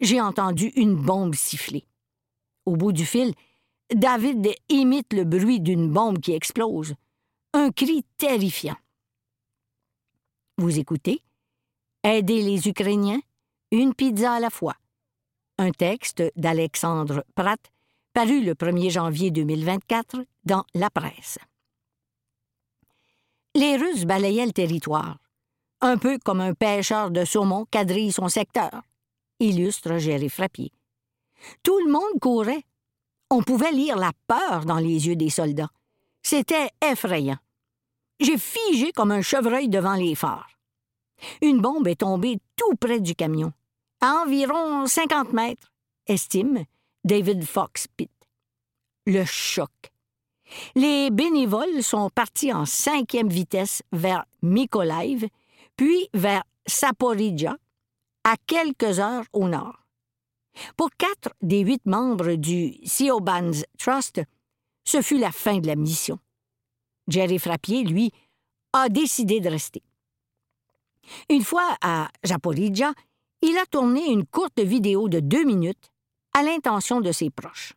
j'ai 0.00 0.20
entendu 0.20 0.72
une 0.76 0.94
bombe 0.94 1.34
siffler. 1.34 1.86
Au 2.64 2.76
bout 2.76 2.92
du 2.92 3.04
fil, 3.04 3.34
David 3.94 4.48
imite 4.68 5.12
le 5.12 5.24
bruit 5.24 5.60
d'une 5.60 5.90
bombe 5.90 6.18
qui 6.18 6.32
explose. 6.32 6.94
Un 7.52 7.70
cri 7.70 8.04
terrifiant. 8.16 8.76
Vous 10.58 10.78
écoutez? 10.78 11.20
Aider 12.02 12.40
les 12.40 12.66
Ukrainiens, 12.66 13.20
une 13.72 13.92
pizza 13.92 14.32
à 14.32 14.40
la 14.40 14.48
fois. 14.48 14.74
Un 15.58 15.70
texte 15.70 16.22
d'Alexandre 16.34 17.26
Pratt, 17.34 17.60
paru 18.14 18.42
le 18.42 18.54
1er 18.54 18.88
janvier 18.88 19.30
2024 19.30 20.24
dans 20.44 20.64
La 20.74 20.88
Presse. 20.88 21.38
Les 23.54 23.76
Russes 23.76 24.06
balayaient 24.06 24.46
le 24.46 24.52
territoire, 24.52 25.18
un 25.82 25.98
peu 25.98 26.18
comme 26.24 26.40
un 26.40 26.54
pêcheur 26.54 27.10
de 27.10 27.26
saumon 27.26 27.66
quadrille 27.70 28.12
son 28.12 28.28
secteur, 28.28 28.80
illustre 29.40 29.98
Géry 29.98 30.30
Frappier. 30.30 30.72
Tout 31.62 31.78
le 31.80 31.92
monde 31.92 32.18
courait. 32.18 32.64
On 33.28 33.42
pouvait 33.42 33.72
lire 33.72 33.96
la 33.96 34.12
peur 34.26 34.64
dans 34.64 34.78
les 34.78 35.06
yeux 35.06 35.16
des 35.16 35.30
soldats. 35.30 35.70
C'était 36.22 36.70
effrayant. 36.82 37.36
J'ai 38.18 38.38
figé 38.38 38.92
comme 38.92 39.10
un 39.10 39.22
chevreuil 39.22 39.68
devant 39.68 39.94
les 39.94 40.14
phares. 40.14 40.50
Une 41.42 41.60
bombe 41.60 41.86
est 41.88 42.00
tombée 42.00 42.38
tout 42.56 42.74
près 42.76 43.00
du 43.00 43.14
camion, 43.14 43.52
à 44.00 44.22
environ 44.24 44.86
50 44.86 45.32
mètres, 45.32 45.72
estime 46.06 46.64
David 47.04 47.44
Fox 47.44 47.86
Pitt. 47.88 48.10
Le 49.06 49.24
choc. 49.24 49.70
Les 50.74 51.10
bénévoles 51.10 51.82
sont 51.82 52.10
partis 52.10 52.52
en 52.52 52.66
cinquième 52.66 53.28
vitesse 53.28 53.82
vers 53.92 54.24
Mykolaiv, 54.42 55.26
puis 55.76 56.08
vers 56.14 56.44
Saporidja, 56.66 57.56
à 58.24 58.36
quelques 58.46 58.98
heures 58.98 59.24
au 59.32 59.48
nord. 59.48 59.86
Pour 60.76 60.90
quatre 60.96 61.30
des 61.42 61.60
huit 61.60 61.84
membres 61.84 62.34
du 62.34 62.74
Siobans 62.84 63.62
Trust, 63.78 64.22
ce 64.84 65.02
fut 65.02 65.18
la 65.18 65.32
fin 65.32 65.58
de 65.58 65.66
la 65.66 65.76
mission. 65.76 66.18
Jerry 67.08 67.38
Frappier, 67.38 67.84
lui, 67.84 68.12
a 68.72 68.88
décidé 68.88 69.40
de 69.40 69.48
rester. 69.48 69.82
Une 71.30 71.44
fois 71.44 71.76
à 71.80 72.08
Japoridja, 72.24 72.92
il 73.42 73.56
a 73.58 73.66
tourné 73.66 74.10
une 74.10 74.26
courte 74.26 74.60
vidéo 74.60 75.08
de 75.08 75.20
deux 75.20 75.44
minutes 75.44 75.90
à 76.34 76.42
l'intention 76.42 77.00
de 77.00 77.12
ses 77.12 77.30
proches. 77.30 77.74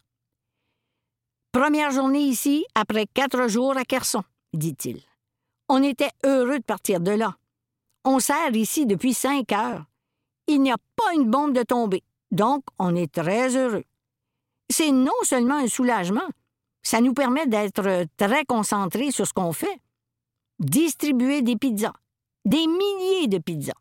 Première 1.52 1.92
journée 1.92 2.22
ici, 2.22 2.66
après 2.76 3.08
quatre 3.08 3.48
jours 3.48 3.78
à 3.78 3.84
Kherson, 3.84 4.24
dit-il. 4.54 5.02
On 5.68 5.84
était 5.84 6.12
heureux 6.24 6.60
de 6.60 6.64
partir 6.64 7.00
de 7.00 7.12
là. 7.12 7.36
On 8.04 8.20
sert 8.20 8.56
ici 8.56 8.86
depuis 8.86 9.14
cinq 9.14 9.52
heures. 9.52 9.86
Il 10.48 10.62
n'y 10.62 10.72
a 10.72 10.78
pas 10.96 11.14
une 11.14 11.30
bombe 11.30 11.54
de 11.54 11.64
tomber, 11.64 12.04
donc 12.32 12.64
on 12.80 12.96
est 12.96 13.12
très 13.12 13.56
heureux. 13.56 13.84
C'est 14.72 14.92
non 14.92 15.12
seulement 15.24 15.58
un 15.58 15.68
soulagement, 15.68 16.28
ça 16.82 17.02
nous 17.02 17.14
permet 17.14 17.48
d'être 17.48 18.06
très 18.18 18.46
concentrés 18.46 19.12
sur 19.12 19.28
ce 19.28 19.34
qu'on 19.34 19.54
fait. 19.54 19.80
Distribuer 20.60 21.42
des 21.42 21.56
pizzas, 21.56 21.94
des 22.46 22.68
milliers 22.68 23.28
de 23.28 23.38
pizzas. 23.38 23.74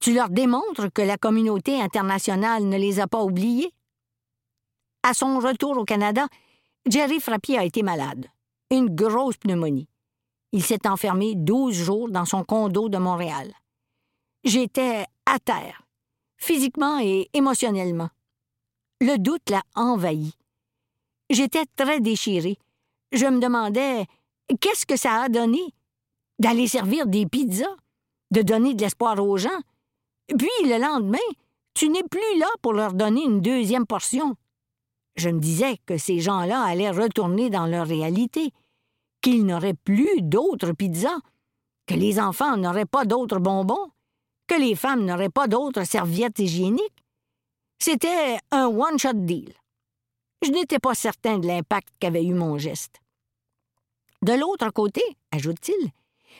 Tu 0.00 0.14
leur 0.14 0.30
démontres 0.30 0.90
que 0.92 1.02
la 1.02 1.18
communauté 1.18 1.80
internationale 1.80 2.64
ne 2.64 2.76
les 2.78 3.00
a 3.00 3.06
pas 3.06 3.22
oubliés? 3.22 3.72
À 5.02 5.14
son 5.14 5.38
retour 5.38 5.76
au 5.76 5.84
Canada, 5.84 6.26
Jerry 6.86 7.20
Frappier 7.20 7.58
a 7.58 7.64
été 7.64 7.82
malade. 7.82 8.26
Une 8.70 8.94
grosse 8.94 9.36
pneumonie. 9.36 9.88
Il 10.52 10.62
s'est 10.62 10.86
enfermé 10.86 11.34
douze 11.36 11.74
jours 11.74 12.10
dans 12.10 12.24
son 12.24 12.44
condo 12.44 12.88
de 12.88 12.98
Montréal. 12.98 13.52
J'étais 14.44 15.04
à 15.26 15.38
terre, 15.38 15.82
physiquement 16.38 16.98
et 16.98 17.28
émotionnellement. 17.34 18.08
Le 19.00 19.16
doute 19.18 19.50
l'a 19.50 19.62
envahi. 19.74 20.34
J'étais 21.30 21.64
très 21.76 22.00
déchiré. 22.00 22.58
Je 23.12 23.26
me 23.26 23.40
demandais 23.40 24.06
qu'est-ce 24.60 24.84
que 24.84 24.96
ça 24.96 25.22
a 25.22 25.28
donné 25.28 25.60
d'aller 26.40 26.66
servir 26.66 27.06
des 27.06 27.24
pizzas, 27.26 27.76
de 28.32 28.42
donner 28.42 28.74
de 28.74 28.82
l'espoir 28.82 29.18
aux 29.24 29.36
gens? 29.36 29.60
Puis 30.36 30.48
le 30.64 30.78
lendemain, 30.78 31.18
tu 31.74 31.88
n'es 31.88 32.02
plus 32.02 32.38
là 32.38 32.48
pour 32.62 32.72
leur 32.72 32.94
donner 32.94 33.24
une 33.24 33.40
deuxième 33.40 33.86
portion. 33.86 34.34
Je 35.16 35.28
me 35.28 35.38
disais 35.38 35.78
que 35.86 35.98
ces 35.98 36.18
gens-là 36.18 36.62
allaient 36.62 36.90
retourner 36.90 37.48
dans 37.48 37.66
leur 37.66 37.86
réalité, 37.86 38.52
qu'ils 39.22 39.46
n'auraient 39.46 39.74
plus 39.74 40.22
d'autres 40.22 40.72
pizzas, 40.72 41.18
que 41.86 41.94
les 41.94 42.18
enfants 42.18 42.56
n'auraient 42.56 42.86
pas 42.86 43.04
d'autres 43.04 43.38
bonbons, 43.38 43.90
que 44.48 44.54
les 44.54 44.74
femmes 44.74 45.04
n'auraient 45.04 45.28
pas 45.28 45.46
d'autres 45.46 45.84
serviettes 45.84 46.38
hygiéniques. 46.40 47.04
C'était 47.78 48.38
un 48.50 48.66
one-shot 48.66 49.14
deal. 49.14 49.52
Je 50.42 50.50
n'étais 50.50 50.78
pas 50.78 50.94
certain 50.94 51.38
de 51.38 51.46
l'impact 51.46 51.88
qu'avait 51.98 52.24
eu 52.24 52.34
mon 52.34 52.58
geste. 52.58 53.00
De 54.22 54.32
l'autre 54.32 54.70
côté, 54.70 55.02
ajoute-t-il, 55.32 55.90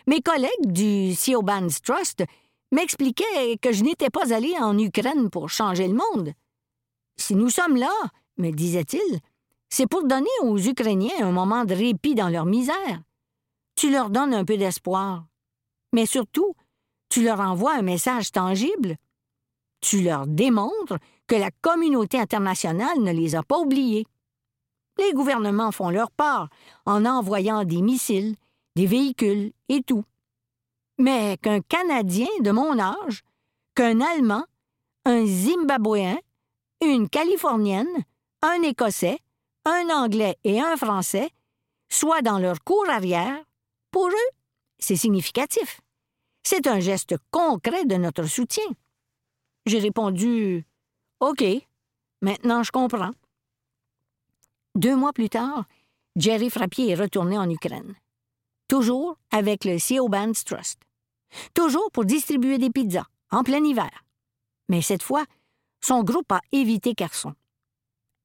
mes 0.06 0.22
collègues 0.22 0.66
du 0.66 1.14
Siobans 1.14 1.68
Trust 1.84 2.24
m'expliquaient 2.72 3.56
que 3.60 3.72
je 3.72 3.82
n'étais 3.82 4.10
pas 4.10 4.32
allé 4.32 4.54
en 4.58 4.78
Ukraine 4.78 5.30
pour 5.30 5.50
changer 5.50 5.88
le 5.88 5.94
monde. 5.94 6.32
Si 7.16 7.34
nous 7.34 7.50
sommes 7.50 7.76
là, 7.76 7.92
me 8.38 8.50
disait-il, 8.50 9.20
c'est 9.68 9.86
pour 9.86 10.04
donner 10.04 10.28
aux 10.42 10.58
Ukrainiens 10.58 11.26
un 11.26 11.32
moment 11.32 11.64
de 11.64 11.74
répit 11.74 12.14
dans 12.14 12.28
leur 12.28 12.46
misère. 12.46 13.02
Tu 13.76 13.90
leur 13.90 14.10
donnes 14.10 14.34
un 14.34 14.44
peu 14.44 14.56
d'espoir. 14.56 15.26
Mais 15.92 16.06
surtout, 16.06 16.54
tu 17.08 17.22
leur 17.22 17.40
envoies 17.40 17.74
un 17.74 17.82
message 17.82 18.32
tangible. 18.32 18.96
Tu 19.80 20.02
leur 20.02 20.26
démontres 20.26 20.98
que 21.26 21.36
la 21.36 21.50
communauté 21.62 22.18
internationale 22.18 22.98
ne 22.98 23.12
les 23.12 23.34
a 23.34 23.42
pas 23.42 23.58
oubliés. 23.58 24.06
Les 24.98 25.12
gouvernements 25.12 25.72
font 25.72 25.90
leur 25.90 26.10
part 26.10 26.48
en 26.84 27.04
envoyant 27.06 27.64
des 27.64 27.80
missiles, 27.80 28.36
des 28.76 28.86
véhicules 28.86 29.52
et 29.68 29.82
tout. 29.82 30.04
Mais 30.98 31.38
qu'un 31.40 31.60
Canadien 31.60 32.28
de 32.40 32.50
mon 32.50 32.78
âge, 32.78 33.22
qu'un 33.74 34.00
Allemand, 34.00 34.44
un 35.06 35.24
Zimbabwéen, 35.24 36.18
une 36.82 37.08
Californienne, 37.08 38.04
un 38.42 38.62
Écossais, 38.62 39.18
un 39.64 39.88
Anglais 39.90 40.36
et 40.44 40.60
un 40.60 40.76
Français 40.76 41.30
soient 41.88 42.22
dans 42.22 42.38
leur 42.38 42.62
cour 42.62 42.84
arrière, 42.88 43.42
pour 43.90 44.08
eux, 44.08 44.30
c'est 44.78 44.96
significatif. 44.96 45.80
C'est 46.42 46.66
un 46.66 46.80
geste 46.80 47.16
concret 47.30 47.84
de 47.84 47.96
notre 47.96 48.24
soutien. 48.24 48.64
J'ai 49.66 49.78
répondu 49.78 50.64
OK, 51.20 51.44
maintenant 52.22 52.62
je 52.62 52.70
comprends. 52.70 53.12
Deux 54.74 54.96
mois 54.96 55.12
plus 55.12 55.28
tard, 55.28 55.64
Jerry 56.16 56.50
Frappier 56.50 56.90
est 56.90 56.94
retourné 56.94 57.36
en 57.38 57.48
Ukraine. 57.48 57.94
Toujours 58.68 59.18
avec 59.30 59.64
le 59.64 60.08
Bands 60.08 60.44
Trust. 60.44 60.80
Toujours 61.54 61.90
pour 61.92 62.04
distribuer 62.04 62.58
des 62.58 62.70
pizzas, 62.70 63.06
en 63.30 63.42
plein 63.42 63.62
hiver. 63.64 63.90
Mais 64.68 64.82
cette 64.82 65.02
fois, 65.02 65.24
son 65.80 66.02
groupe 66.02 66.30
a 66.32 66.40
évité 66.52 66.94
Carson. 66.94 67.34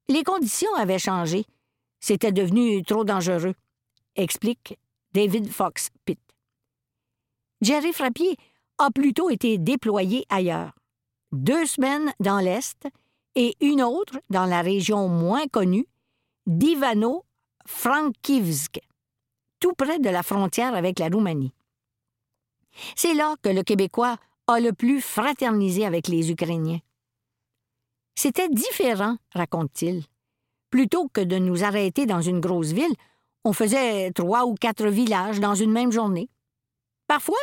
Les 0.07 0.23
conditions 0.23 0.73
avaient 0.75 0.99
changé. 0.99 1.45
C'était 1.99 2.31
devenu 2.31 2.83
trop 2.83 3.03
dangereux, 3.03 3.55
explique 4.15 4.77
David 5.13 5.49
Fox 5.49 5.89
Pitt. 6.05 6.19
Jerry 7.61 7.93
Frappier 7.93 8.37
a 8.77 8.91
plutôt 8.91 9.29
été 9.29 9.57
déployé 9.57 10.25
ailleurs. 10.29 10.73
Deux 11.35 11.65
semaines 11.65 12.13
dans 12.21 12.39
l'Est 12.39 12.87
et 13.35 13.57
une 13.59 13.83
autre 13.83 14.21
dans 14.29 14.45
la 14.45 14.61
région 14.61 15.09
moins 15.09 15.47
connue 15.47 15.85
d'Ivano-Frankivsk, 16.47 18.79
tout 19.59 19.73
près 19.73 19.99
de 19.99 20.09
la 20.09 20.23
frontière 20.23 20.73
avec 20.75 20.97
la 20.97 21.09
Roumanie. 21.09 21.51
C'est 22.95 23.13
là 23.13 23.35
que 23.41 23.49
le 23.49 23.63
Québécois 23.63 24.15
a 24.47 24.61
le 24.61 24.71
plus 24.71 25.01
fraternisé 25.01 25.85
avec 25.85 26.07
les 26.07 26.31
Ukrainiens. 26.31 26.79
C'était 28.15 28.47
différent, 28.47 29.17
raconte-t-il. 29.33 30.05
Plutôt 30.69 31.09
que 31.09 31.19
de 31.19 31.37
nous 31.37 31.65
arrêter 31.65 32.05
dans 32.05 32.21
une 32.21 32.39
grosse 32.39 32.71
ville, 32.71 32.95
on 33.43 33.51
faisait 33.51 34.13
trois 34.13 34.45
ou 34.45 34.55
quatre 34.55 34.87
villages 34.87 35.41
dans 35.41 35.55
une 35.55 35.73
même 35.73 35.91
journée. 35.91 36.29
Parfois, 37.07 37.35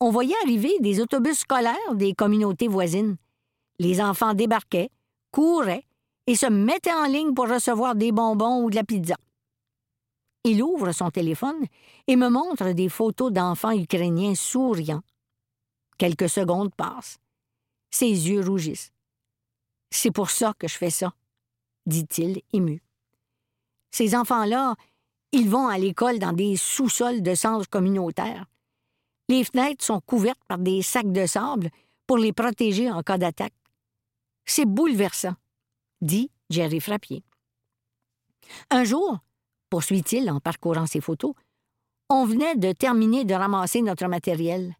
on 0.00 0.10
voyait 0.10 0.34
arriver 0.44 0.74
des 0.80 1.02
autobus 1.02 1.40
scolaires 1.40 1.94
des 1.94 2.14
communautés 2.14 2.68
voisines. 2.68 3.18
Les 3.78 4.00
enfants 4.00 4.34
débarquaient, 4.34 4.90
couraient 5.30 5.84
et 6.26 6.36
se 6.36 6.46
mettaient 6.46 6.92
en 6.92 7.06
ligne 7.06 7.34
pour 7.34 7.48
recevoir 7.48 7.94
des 7.94 8.12
bonbons 8.12 8.62
ou 8.62 8.70
de 8.70 8.76
la 8.76 8.84
pizza. 8.84 9.16
Il 10.44 10.62
ouvre 10.62 10.92
son 10.92 11.10
téléphone 11.10 11.64
et 12.06 12.16
me 12.16 12.28
montre 12.28 12.72
des 12.72 12.88
photos 12.88 13.32
d'enfants 13.32 13.72
ukrainiens 13.72 14.34
souriants. 14.34 15.02
Quelques 15.96 16.28
secondes 16.28 16.74
passent. 16.74 17.18
Ses 17.90 18.28
yeux 18.28 18.40
rougissent. 18.40 18.92
C'est 19.90 20.10
pour 20.10 20.30
ça 20.30 20.52
que 20.58 20.68
je 20.68 20.76
fais 20.76 20.90
ça, 20.90 21.12
dit-il 21.86 22.42
ému. 22.52 22.82
Ces 23.90 24.14
enfants-là, 24.16 24.74
ils 25.32 25.48
vont 25.48 25.68
à 25.68 25.78
l'école 25.78 26.18
dans 26.18 26.32
des 26.32 26.56
sous-sols 26.56 27.22
de 27.22 27.34
centres 27.34 27.68
communautaires. 27.68 28.46
Les 29.28 29.44
fenêtres 29.44 29.84
sont 29.84 30.00
couvertes 30.00 30.42
par 30.48 30.58
des 30.58 30.82
sacs 30.82 31.12
de 31.12 31.26
sable 31.26 31.70
pour 32.06 32.18
les 32.18 32.32
protéger 32.32 32.90
en 32.90 33.02
cas 33.02 33.18
d'attaque. 33.18 33.54
C'est 34.46 34.66
bouleversant, 34.66 35.34
dit 36.00 36.30
Jerry 36.50 36.80
Frappier. 36.80 37.24
Un 38.70 38.84
jour, 38.84 39.18
poursuit-il 39.70 40.30
en 40.30 40.40
parcourant 40.40 40.86
ses 40.86 41.00
photos, 41.00 41.34
on 42.10 42.24
venait 42.24 42.56
de 42.56 42.72
terminer 42.72 43.24
de 43.24 43.34
ramasser 43.34 43.82
notre 43.82 44.06
matériel. 44.06 44.76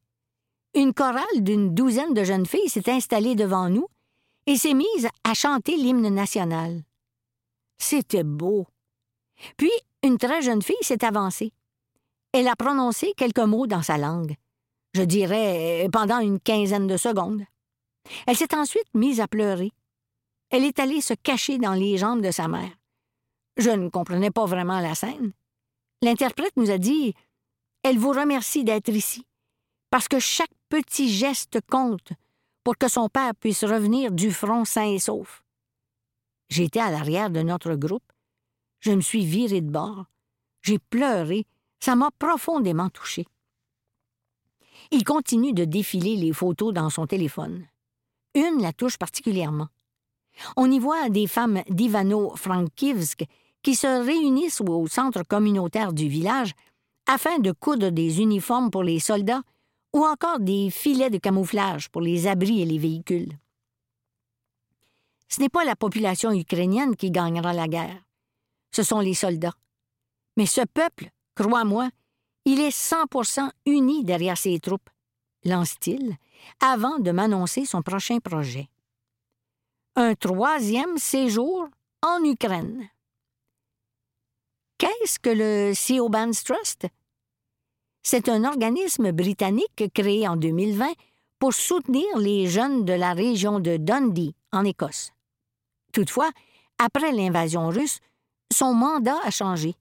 Une 0.74 0.92
chorale 0.92 1.42
d'une 1.42 1.74
douzaine 1.74 2.14
de 2.14 2.24
jeunes 2.24 2.46
filles 2.46 2.68
s'est 2.68 2.90
installée 2.90 3.35
devant 3.35 3.70
nous 3.70 3.87
et 4.46 4.57
s'est 4.57 4.74
mise 4.74 5.09
à 5.24 5.35
chanter 5.35 5.77
l'hymne 5.77 6.09
national. 6.09 6.83
C'était 7.79 8.24
beau. 8.24 8.66
Puis 9.57 9.70
une 10.03 10.18
très 10.18 10.42
jeune 10.42 10.62
fille 10.62 10.77
s'est 10.83 11.05
avancée. 11.05 11.53
Elle 12.33 12.48
a 12.48 12.57
prononcé 12.57 13.14
quelques 13.16 13.38
mots 13.38 13.66
dans 13.66 13.83
sa 13.83 13.96
langue, 13.96 14.35
je 14.92 15.03
dirais 15.03 15.88
pendant 15.92 16.18
une 16.18 16.40
quinzaine 16.40 16.87
de 16.87 16.96
secondes. 16.96 17.44
Elle 18.27 18.37
s'est 18.37 18.55
ensuite 18.55 18.93
mise 18.95 19.21
à 19.21 19.29
pleurer. 19.29 19.71
Elle 20.51 20.64
est 20.64 20.79
allée 20.79 21.01
se 21.01 21.14
cacher 21.14 21.59
dans 21.59 21.75
les 21.75 21.97
jambes 21.97 22.23
de 22.23 22.31
sa 22.31 22.49
mère. 22.49 22.71
Je 23.57 23.71
ne 23.71 23.88
comprenais 23.88 24.31
pas 24.31 24.47
vraiment 24.47 24.81
la 24.81 24.95
scène. 24.95 25.33
L'interprète 26.03 26.57
nous 26.57 26.71
a 26.71 26.79
dit 26.79 27.14
Elle 27.83 27.99
vous 27.99 28.11
remercie 28.12 28.64
d'être 28.64 28.90
ici, 28.90 29.27
parce 29.90 30.09
que 30.09 30.19
chaque 30.19 30.53
petit 30.69 31.09
geste 31.09 31.61
compte 31.71 32.12
pour 32.62 32.77
que 32.77 32.88
son 32.88 33.09
père 33.09 33.35
puisse 33.35 33.64
revenir 33.64 34.11
du 34.11 34.33
front 34.33 34.64
sain 34.64 34.90
et 34.90 34.99
sauf. 34.99 35.45
J'étais 36.49 36.81
à 36.81 36.90
l'arrière 36.90 37.31
de 37.31 37.40
notre 37.40 37.75
groupe. 37.75 38.12
Je 38.81 38.93
me 38.93 39.01
suis 39.01 39.25
viré 39.25 39.61
de 39.61 39.71
bord. 39.71 40.07
J'ai 40.62 40.79
pleuré. 40.79 41.47
Ça 41.81 41.97
m'a 41.97 42.11
profondément 42.19 42.88
touché. 42.88 43.27
Il 44.90 45.05
continue 45.05 45.53
de 45.53 45.64
défiler 45.64 46.17
les 46.17 46.33
photos 46.33 46.73
dans 46.73 46.90
son 46.90 47.07
téléphone. 47.07 47.67
Une 48.35 48.61
la 48.61 48.73
touche 48.73 48.99
particulièrement. 48.99 49.68
On 50.57 50.70
y 50.70 50.79
voit 50.79 51.09
des 51.09 51.27
femmes 51.27 51.62
d'Ivano-Frankivsk 51.68 53.25
qui 53.62 53.75
se 53.75 53.87
réunissent 53.87 54.61
au 54.61 54.87
centre 54.88 55.23
communautaire 55.23 55.92
du 55.92 56.09
village 56.09 56.53
afin 57.07 57.38
de 57.38 57.53
coudre 57.53 57.90
des 57.90 58.20
uniformes 58.20 58.70
pour 58.70 58.83
les 58.83 58.99
soldats 58.99 59.42
ou 59.92 60.05
encore 60.05 60.40
des 60.40 60.70
filets 60.70 61.11
de 61.11 61.18
camouflage 61.18 61.88
pour 61.88 62.01
les 62.01 62.27
abris 62.27 62.62
et 62.62 62.66
les 62.66 62.79
véhicules. 62.79 63.38
Ce 65.29 65.40
n'est 65.40 65.49
pas 65.49 65.64
la 65.64 65.77
population 65.77 66.33
ukrainienne 66.33 66.97
qui 66.97 67.11
gagnera 67.11 67.53
la 67.53 67.68
guerre, 67.68 68.03
ce 68.73 68.83
sont 68.83 69.01
les 69.01 69.14
soldats. 69.14 69.55
Mais 70.37 70.47
ce 70.47 70.62
peuple, 70.62 71.11
crois-moi, 71.35 71.90
il 72.44 72.61
est 72.61 72.77
100% 72.77 73.51
uni 73.66 74.05
derrière 74.05 74.37
ses 74.37 74.59
troupes, 74.59 74.90
lance-t-il, 75.44 76.16
avant 76.61 76.99
de 76.99 77.11
m'annoncer 77.11 77.65
son 77.65 77.83
prochain 77.83 78.19
projet. 78.19 78.69
Un 79.97 80.15
troisième 80.15 80.99
séjour 80.99 81.69
en 82.03 82.25
Ukraine. 82.25 82.89
Qu'est-ce 84.79 85.19
que 85.19 85.31
le 85.31 85.73
Siobans 85.75 86.33
Trust? 86.45 86.87
C'est 88.03 88.29
un 88.29 88.45
organisme 88.45 89.13
britannique 89.13 89.91
créé 89.95 90.29
en 90.29 90.37
2020 90.37 90.93
pour 91.39 91.55
soutenir 91.55 92.19
les 92.19 92.47
jeunes 92.47 92.85
de 92.85 92.93
la 92.93 93.13
région 93.13 93.61
de 93.61 93.77
Dundee, 93.77 94.35
en 94.53 94.65
Écosse. 94.65 95.13
Toutefois, 95.93 96.31
après 96.79 97.13
l'invasion 97.13 97.69
russe, 97.69 98.01
son 98.53 98.75
mandat 98.75 99.19
a 99.25 99.31
changé. 99.31 99.75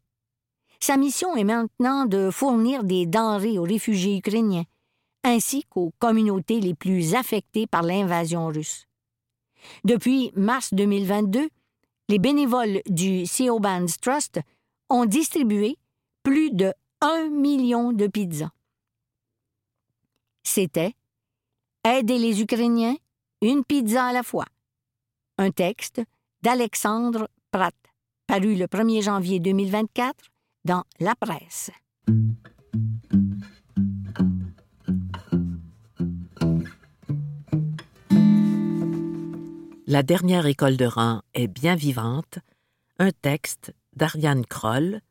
Sa 0.80 0.98
mission 0.98 1.36
est 1.36 1.44
maintenant 1.44 2.06
de 2.06 2.30
fournir 2.30 2.84
des 2.84 3.06
denrées 3.06 3.58
aux 3.58 3.64
réfugiés 3.64 4.18
ukrainiens, 4.18 4.66
ainsi 5.24 5.64
qu'aux 5.64 5.94
communautés 6.00 6.60
les 6.60 6.74
plus 6.74 7.16
affectées 7.16 7.68
par 7.68 7.82
l'invasion 7.82 8.48
russe. 8.48 8.86
Depuis 9.84 10.32
mars 10.36 10.74
2022, 10.74 11.50
les 12.10 12.20
bénévoles 12.20 12.82
du 12.88 13.24
Bands 13.60 13.86
Trust 14.02 14.40
ont 14.90 15.06
distribué 15.06 15.78
plus 16.24 16.52
de 16.52 16.74
1 17.02 17.30
million 17.30 17.94
de 17.94 18.08
pizzas. 18.08 18.52
C'était 20.44 20.94
Aider 21.86 22.18
les 22.18 22.42
Ukrainiens, 22.42 22.96
une 23.42 23.64
pizza 23.64 24.06
à 24.06 24.14
la 24.14 24.24
fois. 24.24 24.46
Un 25.38 25.52
texte 25.52 26.02
d'Alexandre 26.42 27.30
Pratt, 27.52 27.76
paru 28.28 28.56
le 28.56 28.68
1er 28.68 29.02
janvier 29.02 29.40
2024 29.40 30.16
dans 30.66 30.84
La 31.00 31.16
Presse. 31.16 31.72
La 39.94 40.02
dernière 40.02 40.48
école 40.48 40.76
de 40.76 40.88
rang 40.88 41.22
est 41.36 41.48
bien 41.48 41.76
vivante, 41.76 42.40
un 42.98 43.12
texte 43.12 43.76
d'Ariane 43.96 44.44
Kroll, 44.44 45.02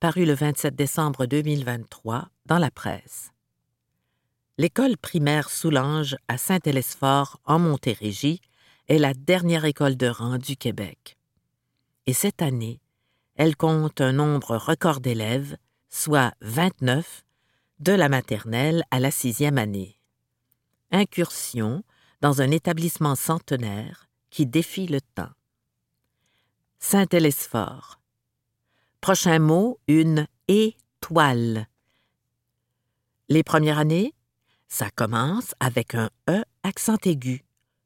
paru 0.00 0.24
le 0.24 0.34
27 0.34 0.74
décembre 0.74 1.26
2023 1.26 2.28
dans 2.46 2.58
la 2.58 2.72
presse. 2.72 3.30
L'école 4.58 4.96
primaire 4.96 5.48
Soulanges 5.48 6.16
à 6.26 6.38
Saint-Hélesphore 6.38 7.38
en 7.44 7.60
Montérégie 7.60 8.40
est 8.88 8.98
la 8.98 9.14
dernière 9.14 9.64
école 9.64 9.96
de 9.96 10.08
rang 10.08 10.38
du 10.38 10.56
Québec. 10.56 11.16
Et 12.06 12.12
cette 12.12 12.42
année, 12.42 12.80
elle 13.36 13.54
compte 13.54 14.00
un 14.00 14.10
nombre 14.10 14.56
record 14.56 14.98
d'élèves, 14.98 15.56
soit 15.88 16.32
29, 16.40 17.24
de 17.78 17.92
la 17.92 18.08
maternelle 18.08 18.82
à 18.90 18.98
la 18.98 19.12
sixième 19.12 19.58
année. 19.58 20.00
Incursion 20.90 21.84
dans 22.20 22.42
un 22.42 22.50
établissement 22.50 23.14
centenaire 23.14 24.08
qui 24.32 24.46
défie 24.46 24.86
le 24.86 25.00
temps. 25.00 25.30
Saint-Hélesphore. 26.80 28.00
Prochain 29.00 29.38
mot, 29.38 29.78
une 29.86 30.26
étoile. 30.48 31.68
Les 33.28 33.42
premières 33.44 33.78
années, 33.78 34.14
ça 34.68 34.90
commence 34.90 35.54
avec 35.60 35.94
un 35.94 36.08
E 36.30 36.42
accent 36.62 36.96
aigu, 37.04 37.44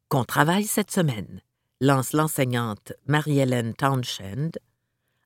qu'on 0.09 0.25
travaille 0.25 0.67
cette 0.67 0.93
semaine, 0.93 1.43
lance 1.81 2.13
l'enseignante 2.13 2.93
Marie-Hélène 3.07 3.75
Townshend 3.75 4.53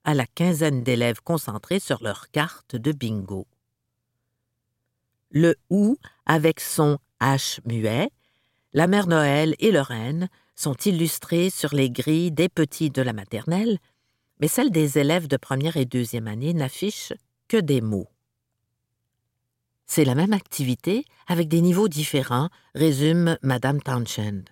à 0.04 0.14
la 0.14 0.26
quinzaine 0.26 0.82
d'élèves 0.82 1.20
concentrés 1.22 1.80
sur 1.80 2.02
leur 2.02 2.30
carte 2.30 2.76
de 2.76 2.92
bingo. 2.92 3.46
Le 5.30 5.54
OU, 5.68 5.98
avec 6.24 6.60
son 6.60 6.98
H 7.20 7.60
muet, 7.66 8.10
la 8.72 8.86
mère 8.86 9.06
Noël 9.06 9.54
et 9.58 9.70
le 9.70 9.82
reine 9.82 10.30
sont 10.60 10.76
illustrées 10.84 11.48
sur 11.48 11.74
les 11.74 11.90
grilles 11.90 12.32
des 12.32 12.50
petits 12.50 12.90
de 12.90 13.00
la 13.00 13.14
maternelle, 13.14 13.78
mais 14.40 14.48
celles 14.48 14.70
des 14.70 14.98
élèves 14.98 15.26
de 15.26 15.38
première 15.38 15.78
et 15.78 15.86
deuxième 15.86 16.28
année 16.28 16.52
n'affichent 16.52 17.14
que 17.48 17.56
des 17.56 17.80
mots. 17.80 18.08
C'est 19.86 20.04
la 20.04 20.14
même 20.14 20.34
activité 20.34 21.04
avec 21.26 21.48
des 21.48 21.62
niveaux 21.62 21.88
différents, 21.88 22.50
résume 22.74 23.38
Madame 23.42 23.80
Townshend. 23.80 24.42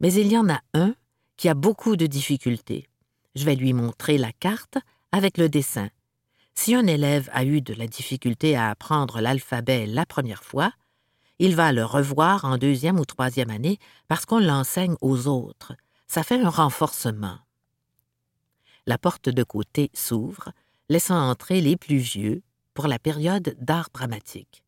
Mais 0.00 0.14
il 0.14 0.28
y 0.28 0.38
en 0.38 0.48
a 0.48 0.60
un 0.72 0.94
qui 1.36 1.50
a 1.50 1.54
beaucoup 1.54 1.96
de 1.96 2.06
difficultés. 2.06 2.88
Je 3.34 3.44
vais 3.44 3.54
lui 3.54 3.74
montrer 3.74 4.16
la 4.16 4.32
carte 4.32 4.78
avec 5.12 5.36
le 5.36 5.50
dessin. 5.50 5.90
Si 6.54 6.74
un 6.74 6.86
élève 6.86 7.28
a 7.32 7.44
eu 7.44 7.60
de 7.60 7.74
la 7.74 7.86
difficulté 7.86 8.56
à 8.56 8.70
apprendre 8.70 9.20
l'alphabet 9.20 9.86
la 9.86 10.06
première 10.06 10.42
fois, 10.42 10.72
il 11.42 11.56
va 11.56 11.72
le 11.72 11.84
revoir 11.84 12.44
en 12.44 12.56
deuxième 12.56 13.00
ou 13.00 13.04
troisième 13.04 13.50
année 13.50 13.80
parce 14.06 14.26
qu'on 14.26 14.38
l'enseigne 14.38 14.94
aux 15.00 15.26
autres. 15.26 15.72
Ça 16.06 16.22
fait 16.22 16.40
un 16.40 16.48
renforcement. 16.48 17.36
La 18.86 18.96
porte 18.96 19.28
de 19.28 19.42
côté 19.42 19.90
s'ouvre, 19.92 20.52
laissant 20.88 21.18
entrer 21.18 21.60
les 21.60 21.76
plus 21.76 21.96
vieux 21.96 22.42
pour 22.74 22.86
la 22.86 23.00
période 23.00 23.56
d'art 23.60 23.88
dramatique. 23.92 24.62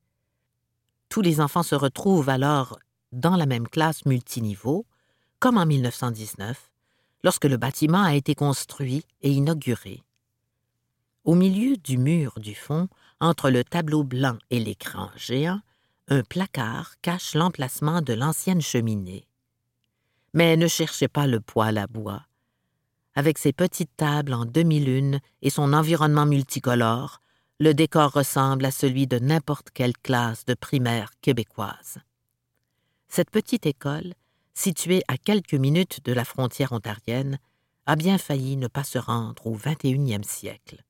Tous 1.11 1.21
les 1.21 1.41
enfants 1.41 1.63
se 1.63 1.77
retrouvent 1.77 2.29
alors 2.29 2.81
dans 3.13 3.37
la 3.37 3.47
même 3.47 3.69
classe 3.69 4.05
multiniveau, 4.05 4.85
comme 5.39 5.59
en 5.59 5.67
1919, 5.67 6.73
lorsque 7.23 7.45
le 7.45 7.57
bâtiment 7.57 8.03
a 8.03 8.17
été 8.17 8.35
construit 8.35 9.05
et 9.23 9.31
inauguré. 9.31 10.03
Au 11.23 11.37
milieu 11.37 11.77
du 11.77 11.99
mur 11.99 12.35
du 12.41 12.57
fond, 12.57 12.89
entre 13.21 13.51
le 13.51 13.63
tableau 13.63 14.03
blanc 14.03 14.39
et 14.51 14.59
l'écran 14.59 15.11
géant, 15.15 15.61
un 16.09 16.23
placard 16.23 16.95
cache 17.01 17.35
l'emplacement 17.35 18.03
de 18.03 18.13
l'ancienne 18.13 18.61
cheminée. 18.61 19.27
Mais 20.35 20.57
ne 20.57 20.67
cherchez 20.67 21.09
pas 21.09 21.27
le 21.27 21.41
poêle 21.41 21.79
à 21.79 21.87
bois. 21.87 22.27
Avec 23.15 23.39
ses 23.39 23.53
petites 23.53 23.97
tables 23.97 24.35
en 24.35 24.45
demi-lune 24.45 25.21
et 25.41 25.51
son 25.51 25.73
environnement 25.73 26.27
multicolore, 26.27 27.21
le 27.61 27.73
décor 27.73 28.11
ressemble 28.13 28.65
à 28.65 28.71
celui 28.71 29.07
de 29.07 29.19
n'importe 29.19 29.71
quelle 29.71 29.97
classe 29.97 30.45
de 30.45 30.55
primaire 30.55 31.13
québécoise. 31.21 31.99
Cette 33.09 33.31
petite 33.31 33.65
école, 33.65 34.15
située 34.55 35.03
à 35.09 35.17
quelques 35.17 35.55
minutes 35.55 36.05
de 36.05 36.13
la 36.13 36.25
frontière 36.25 36.73
ontarienne, 36.73 37.39
a 37.87 37.97
bien 37.97 38.19
failli 38.19 38.57
ne 38.57 38.67
pas 38.67 38.83
se 38.83 38.99
rendre 38.99 39.47
au 39.47 39.57
21e 39.57 40.25
siècle. 40.25 40.83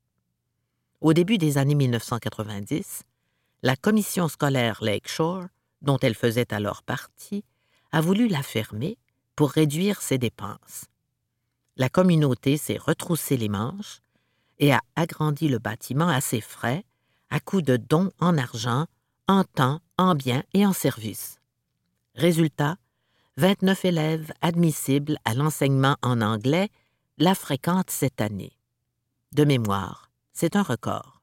Au 1.00 1.12
début 1.12 1.37
des 1.37 1.59
années 1.59 1.74
1990, 1.74 3.03
la 3.64 3.77
commission 3.77 4.29
scolaire 4.29 4.85
Lakeshore, 4.85 5.46
dont 5.81 5.96
elle 6.03 6.14
faisait 6.14 6.53
alors 6.53 6.83
partie, 6.83 7.46
a 7.92 8.03
voulu 8.03 8.29
la 8.29 8.42
fermer 8.42 8.98
pour 9.37 9.50
réduire 9.50 10.03
ses 10.03 10.18
dépenses. 10.18 10.85
La 11.79 11.88
communauté 11.88 12.59
s'est 12.59 12.77
retroussé 12.77 13.38
les 13.38 13.48
manches 13.48 14.00
et 14.59 14.74
a 14.74 14.83
agrandi 14.96 15.48
le 15.48 15.59
bâtiment 15.59 16.09
à 16.09 16.20
ses 16.20 16.42
frais, 16.42 16.85
à 17.31 17.40
coût 17.40 17.62
de 17.62 17.79
dons 17.79 18.11
en 18.20 18.37
argent, 18.37 18.85
en 19.29 19.44
temps, 19.44 19.81
en 19.96 20.14
biens 20.14 20.44
et 20.53 20.66
en 20.66 20.74
services. 20.74 21.38
Résultat, 22.16 22.77
29 23.38 23.87
élèves 23.87 24.33
admissibles 24.42 25.16
à 25.24 25.33
l'enseignement 25.33 25.96
en 26.03 26.20
anglais 26.20 26.68
la 27.16 27.35
fréquentent 27.35 27.90
cette 27.90 28.20
année. 28.20 28.59
De 29.33 29.44
mémoire, 29.44 30.11
c'est 30.35 30.55
un 30.55 30.62
record. 30.62 31.13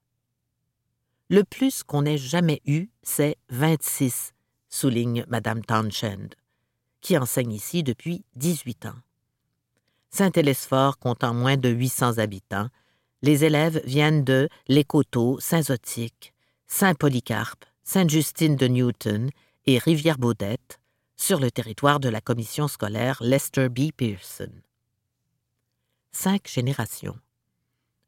Le 1.31 1.45
plus 1.45 1.83
qu'on 1.83 2.03
ait 2.03 2.17
jamais 2.17 2.61
eu, 2.65 2.89
c'est 3.03 3.37
26, 3.51 4.33
souligne 4.67 5.23
Madame 5.29 5.63
Townshend, 5.63 6.35
qui 6.99 7.17
enseigne 7.17 7.53
ici 7.53 7.83
depuis 7.83 8.25
18 8.35 8.87
ans. 8.87 8.99
Saint-Hélesphore 10.09 10.99
comptant 10.99 11.33
moins 11.33 11.55
de 11.55 11.69
800 11.69 12.17
habitants, 12.17 12.67
les 13.21 13.45
élèves 13.45 13.81
viennent 13.85 14.25
de 14.25 14.49
Lécoteau, 14.67 15.39
Saint-Zotique, 15.39 16.33
Saint-Polycarpe, 16.67 17.63
Sainte-Justine 17.85 18.57
de 18.57 18.67
Newton 18.67 19.29
et 19.67 19.77
Rivière-Baudette, 19.77 20.81
sur 21.15 21.39
le 21.39 21.49
territoire 21.49 22.01
de 22.01 22.09
la 22.09 22.19
commission 22.19 22.67
scolaire 22.67 23.23
Lester 23.23 23.69
B. 23.69 23.93
Pearson. 23.95 24.51
Cinq 26.11 26.49
générations. 26.49 27.17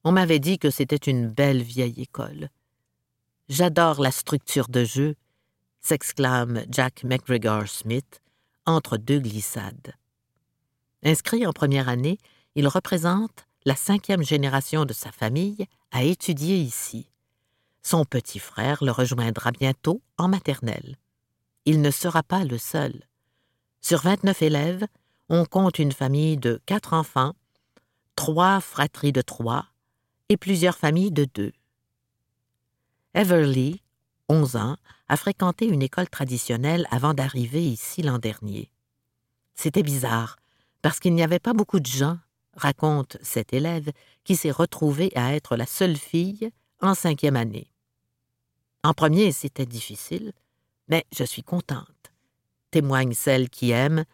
On 0.03 0.11
m'avait 0.11 0.39
dit 0.39 0.59
que 0.59 0.69
c'était 0.69 0.97
une 0.97 1.29
belle 1.29 1.61
vieille 1.61 2.01
école. 2.01 2.49
J'adore 3.55 4.01
la 4.01 4.09
structure 4.09 4.67
de 4.67 4.83
jeu, 4.83 5.15
s'exclame 5.79 6.63
Jack 6.69 7.03
McGregor 7.03 7.67
Smith 7.67 8.19
entre 8.65 8.97
deux 8.97 9.19
glissades. 9.19 9.93
Inscrit 11.03 11.45
en 11.45 11.53
première 11.53 11.87
année, 11.87 12.17
il 12.55 12.67
représente 12.67 13.45
la 13.65 13.75
cinquième 13.75 14.23
génération 14.23 14.85
de 14.85 14.93
sa 14.93 15.11
famille 15.11 15.67
à 15.91 16.01
étudier 16.01 16.57
ici. 16.57 17.11
Son 17.83 18.05
petit 18.05 18.39
frère 18.39 18.83
le 18.83 18.89
rejoindra 18.89 19.51
bientôt 19.51 20.01
en 20.17 20.27
maternelle. 20.27 20.97
Il 21.65 21.79
ne 21.81 21.91
sera 21.91 22.23
pas 22.23 22.45
le 22.45 22.57
seul. 22.57 23.03
Sur 23.81 24.01
29 24.01 24.41
élèves, 24.41 24.87
on 25.29 25.45
compte 25.45 25.77
une 25.77 25.91
famille 25.91 26.37
de 26.37 26.59
quatre 26.65 26.93
enfants, 26.93 27.35
trois 28.15 28.59
fratries 28.61 29.13
de 29.13 29.21
trois 29.21 29.67
et 30.29 30.37
plusieurs 30.37 30.75
familles 30.75 31.11
de 31.11 31.27
deux. 31.31 31.51
Everly, 33.15 33.81
11 34.27 34.55
ans, 34.55 34.77
a 35.07 35.17
fréquenté 35.17 35.67
une 35.67 35.83
école 35.83 36.09
traditionnelle 36.09 36.87
avant 36.89 37.13
d'arriver 37.13 37.63
ici 37.63 38.01
l'an 38.01 38.17
dernier. 38.17 38.71
C'était 39.53 39.83
bizarre, 39.83 40.37
parce 40.81 40.99
qu'il 40.99 41.13
n'y 41.13 41.21
avait 41.21 41.37
pas 41.37 41.53
beaucoup 41.53 41.79
de 41.79 41.85
gens, 41.85 42.17
raconte 42.55 43.17
cet 43.21 43.53
élève, 43.53 43.91
qui 44.23 44.35
s'est 44.35 44.49
retrouvée 44.49 45.11
à 45.15 45.35
être 45.35 45.55
la 45.55 45.67
seule 45.67 45.95
fille 45.95 46.49
en 46.81 46.95
cinquième 46.95 47.35
année. 47.35 47.69
En 48.83 48.93
premier, 48.93 49.31
c'était 49.31 49.67
difficile, 49.67 50.33
mais 50.87 51.05
je 51.15 51.23
suis 51.23 51.43
contente. 51.43 51.87
témoignent 52.71 53.13
celles 53.13 53.51
qui 53.51 53.69
aiment, 53.69 54.05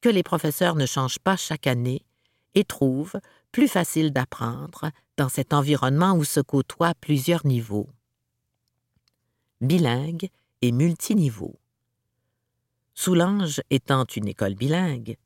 que 0.00 0.08
les 0.08 0.22
professeurs 0.22 0.76
ne 0.76 0.86
changent 0.86 1.18
pas 1.18 1.36
chaque 1.36 1.66
année 1.66 2.06
et 2.54 2.64
trouvent 2.64 3.20
plus 3.52 3.68
facile 3.68 4.12
d'apprendre 4.12 4.90
dans 5.18 5.28
cet 5.28 5.52
environnement 5.52 6.14
où 6.14 6.24
se 6.24 6.40
côtoient 6.40 6.94
plusieurs 6.94 7.46
niveaux. 7.46 7.90
Bilingue 9.62 10.28
et 10.60 10.70
multiniveau. 10.70 11.58
Soulanges 12.92 13.62
étant 13.70 14.04
une 14.04 14.28
école 14.28 14.54
bilingue, 14.54 15.16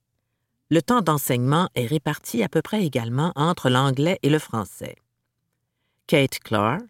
le 0.71 0.83
temps 0.83 1.01
d'enseignement 1.01 1.69
est 1.75 1.87
réparti 1.87 2.45
à 2.45 2.49
peu 2.49 2.63
près 2.63 2.85
également 2.85 3.33
entre 3.35 3.69
l'anglais 3.71 4.21
et 4.23 4.31
le 4.31 4.39
français. 4.39 4.95
Kate 6.07 6.39
Clark, 6.39 6.83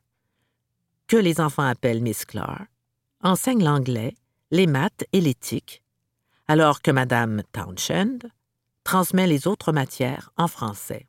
que 1.06 1.16
les 1.16 1.40
enfants 1.40 1.64
appellent 1.64 2.02
Miss 2.02 2.26
Clark, 2.26 2.68
enseigne 3.22 3.64
l'anglais, 3.64 4.14
les 4.50 4.66
maths 4.66 5.04
et 5.14 5.22
l'éthique, 5.22 5.82
alors 6.46 6.82
que 6.82 6.90
Madame 6.90 7.42
Townshend 7.52 8.30
transmet 8.84 9.26
les 9.26 9.46
autres 9.46 9.72
matières 9.72 10.30
en 10.36 10.46
français. 10.46 11.06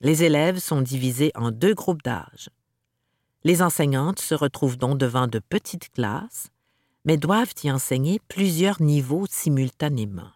Les 0.00 0.24
élèves 0.24 0.60
sont 0.60 0.80
divisés 0.80 1.32
en 1.34 1.50
deux 1.50 1.74
groupes 1.74 2.02
d'âge. 2.02 2.48
Les 3.42 3.62
enseignantes 3.62 4.20
se 4.20 4.34
retrouvent 4.34 4.76
donc 4.76 4.98
devant 4.98 5.26
de 5.26 5.38
petites 5.38 5.90
classes, 5.90 6.48
mais 7.04 7.16
doivent 7.16 7.54
y 7.64 7.70
enseigner 7.70 8.20
plusieurs 8.28 8.82
niveaux 8.82 9.26
simultanément. 9.28 10.30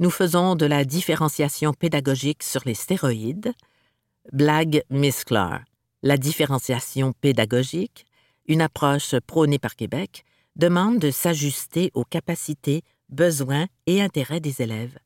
Nous 0.00 0.10
faisons 0.10 0.54
de 0.56 0.66
la 0.66 0.84
différenciation 0.84 1.72
pédagogique 1.72 2.42
sur 2.42 2.60
les 2.66 2.74
stéroïdes. 2.74 3.54
Blague 4.32 4.82
Miss 4.90 5.24
Clark. 5.24 5.64
La 6.02 6.18
différenciation 6.18 7.12
pédagogique, 7.12 8.04
une 8.46 8.60
approche 8.60 9.14
prônée 9.20 9.58
par 9.58 9.76
Québec, 9.76 10.24
demande 10.56 10.98
de 10.98 11.10
s'ajuster 11.10 11.90
aux 11.94 12.04
capacités, 12.04 12.82
besoins 13.08 13.66
et 13.86 14.02
intérêts 14.02 14.40
des 14.40 14.60
élèves. 14.60 14.98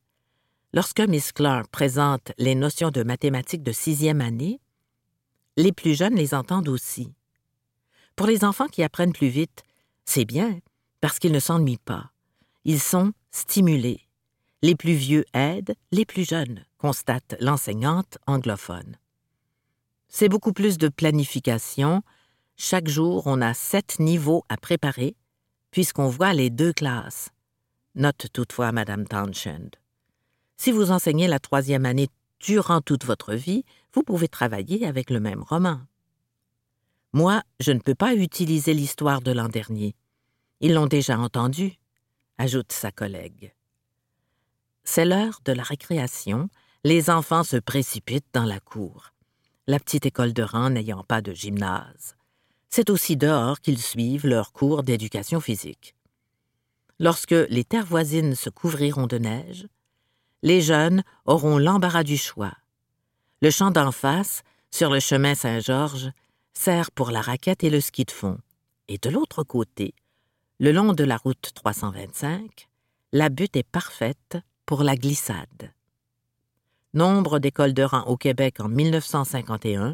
Lorsque 0.73 0.99
Miss 0.99 1.31
Clark 1.31 1.69
présente 1.71 2.31
les 2.37 2.55
notions 2.55 2.91
de 2.91 3.03
mathématiques 3.03 3.63
de 3.63 3.71
sixième 3.71 4.21
année, 4.21 4.59
les 5.59 5.73
plus 5.73 5.93
jeunes 5.93 6.15
les 6.15 6.33
entendent 6.33 6.69
aussi. 6.69 7.13
Pour 8.15 8.27
les 8.27 8.45
enfants 8.45 8.67
qui 8.67 8.81
apprennent 8.81 9.11
plus 9.11 9.27
vite, 9.27 9.63
c'est 10.05 10.23
bien, 10.23 10.59
parce 11.01 11.19
qu'ils 11.19 11.33
ne 11.33 11.39
s'ennuient 11.39 11.77
pas. 11.77 12.11
Ils 12.63 12.79
sont 12.79 13.11
stimulés. 13.31 14.07
Les 14.61 14.75
plus 14.75 14.93
vieux 14.93 15.25
aident 15.33 15.75
les 15.91 16.05
plus 16.05 16.27
jeunes, 16.27 16.63
constate 16.77 17.35
l'enseignante 17.41 18.17
anglophone. 18.25 18.97
C'est 20.07 20.29
beaucoup 20.29 20.53
plus 20.53 20.77
de 20.77 20.87
planification. 20.87 22.03
Chaque 22.55 22.87
jour, 22.87 23.23
on 23.25 23.41
a 23.41 23.53
sept 23.53 23.99
niveaux 23.99 24.45
à 24.47 24.55
préparer, 24.55 25.17
puisqu'on 25.71 26.07
voit 26.07 26.33
les 26.33 26.49
deux 26.49 26.71
classes. 26.71 27.31
Note 27.95 28.27
toutefois 28.31 28.71
Madame 28.71 29.05
Townshend. 29.05 29.71
Si 30.55 30.71
vous 30.71 30.91
enseignez 30.91 31.27
la 31.27 31.39
troisième 31.39 31.85
année 31.85 32.07
durant 32.39 32.81
toute 32.81 33.05
votre 33.05 33.33
vie, 33.33 33.63
vous 33.93 34.03
pouvez 34.03 34.27
travailler 34.27 34.85
avec 34.85 35.09
le 35.09 35.19
même 35.19 35.43
roman. 35.43 35.81
Moi, 37.13 37.41
je 37.59 37.71
ne 37.71 37.79
peux 37.79 37.95
pas 37.95 38.13
utiliser 38.13 38.73
l'histoire 38.73 39.21
de 39.21 39.31
l'an 39.31 39.49
dernier. 39.49 39.95
Ils 40.61 40.73
l'ont 40.73 40.87
déjà 40.87 41.17
entendu, 41.17 41.77
ajoute 42.37 42.71
sa 42.71 42.91
collègue. 42.91 43.53
C'est 44.83 45.05
l'heure 45.05 45.39
de 45.45 45.51
la 45.51 45.63
récréation, 45.63 46.49
les 46.83 47.09
enfants 47.09 47.43
se 47.43 47.57
précipitent 47.57 48.29
dans 48.33 48.45
la 48.45 48.59
cour, 48.59 49.13
la 49.67 49.79
petite 49.79 50.05
école 50.05 50.33
de 50.33 50.43
rang 50.43 50.69
n'ayant 50.69 51.03
pas 51.03 51.21
de 51.21 51.33
gymnase. 51.33 52.15
C'est 52.69 52.89
aussi 52.89 53.17
dehors 53.17 53.59
qu'ils 53.59 53.81
suivent 53.81 54.27
leurs 54.27 54.53
cours 54.53 54.83
d'éducation 54.83 55.39
physique. 55.39 55.95
Lorsque 56.99 57.31
les 57.31 57.63
terres 57.63 57.85
voisines 57.85 58.35
se 58.35 58.49
couvriront 58.49 59.07
de 59.07 59.17
neige, 59.17 59.67
les 60.41 60.61
jeunes 60.61 61.03
auront 61.25 61.57
l'embarras 61.57 62.03
du 62.03 62.17
choix. 62.17 62.53
Le 63.41 63.51
champ 63.51 63.71
d'en 63.71 63.91
face, 63.91 64.43
sur 64.71 64.89
le 64.89 64.99
chemin 64.99 65.35
Saint-Georges, 65.35 66.11
sert 66.53 66.91
pour 66.91 67.11
la 67.11 67.21
raquette 67.21 67.63
et 67.63 67.69
le 67.69 67.81
ski 67.81 68.05
de 68.05 68.11
fond. 68.11 68.37
Et 68.87 68.97
de 68.97 69.09
l'autre 69.09 69.43
côté, 69.43 69.93
le 70.59 70.71
long 70.71 70.93
de 70.93 71.03
la 71.03 71.17
route 71.17 71.51
325, 71.53 72.67
la 73.11 73.29
butte 73.29 73.55
est 73.55 73.63
parfaite 73.63 74.37
pour 74.65 74.83
la 74.83 74.95
glissade. 74.95 75.73
Nombre 76.93 77.39
d'écoles 77.39 77.73
de 77.73 77.83
rang 77.83 78.03
au 78.07 78.17
Québec 78.17 78.59
en 78.59 78.67
1951, 78.67 79.93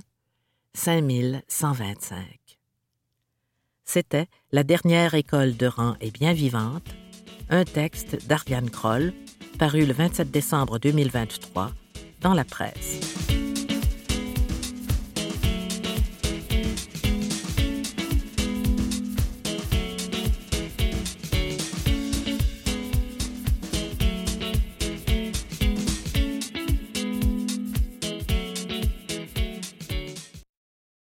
5125. 0.74 2.58
C'était 3.84 4.28
La 4.52 4.64
dernière 4.64 5.14
école 5.14 5.56
de 5.56 5.68
rang 5.68 5.96
est 6.02 6.12
bien 6.12 6.34
vivante, 6.34 6.88
un 7.50 7.64
texte 7.64 8.26
d'Ariane 8.28 8.70
Kroll, 8.70 9.14
paru 9.56 9.86
le 9.86 9.94
27 9.94 10.32
décembre 10.32 10.80
2023 10.80 11.72
dans 12.22 12.34
la 12.34 12.44
presse. 12.44 13.25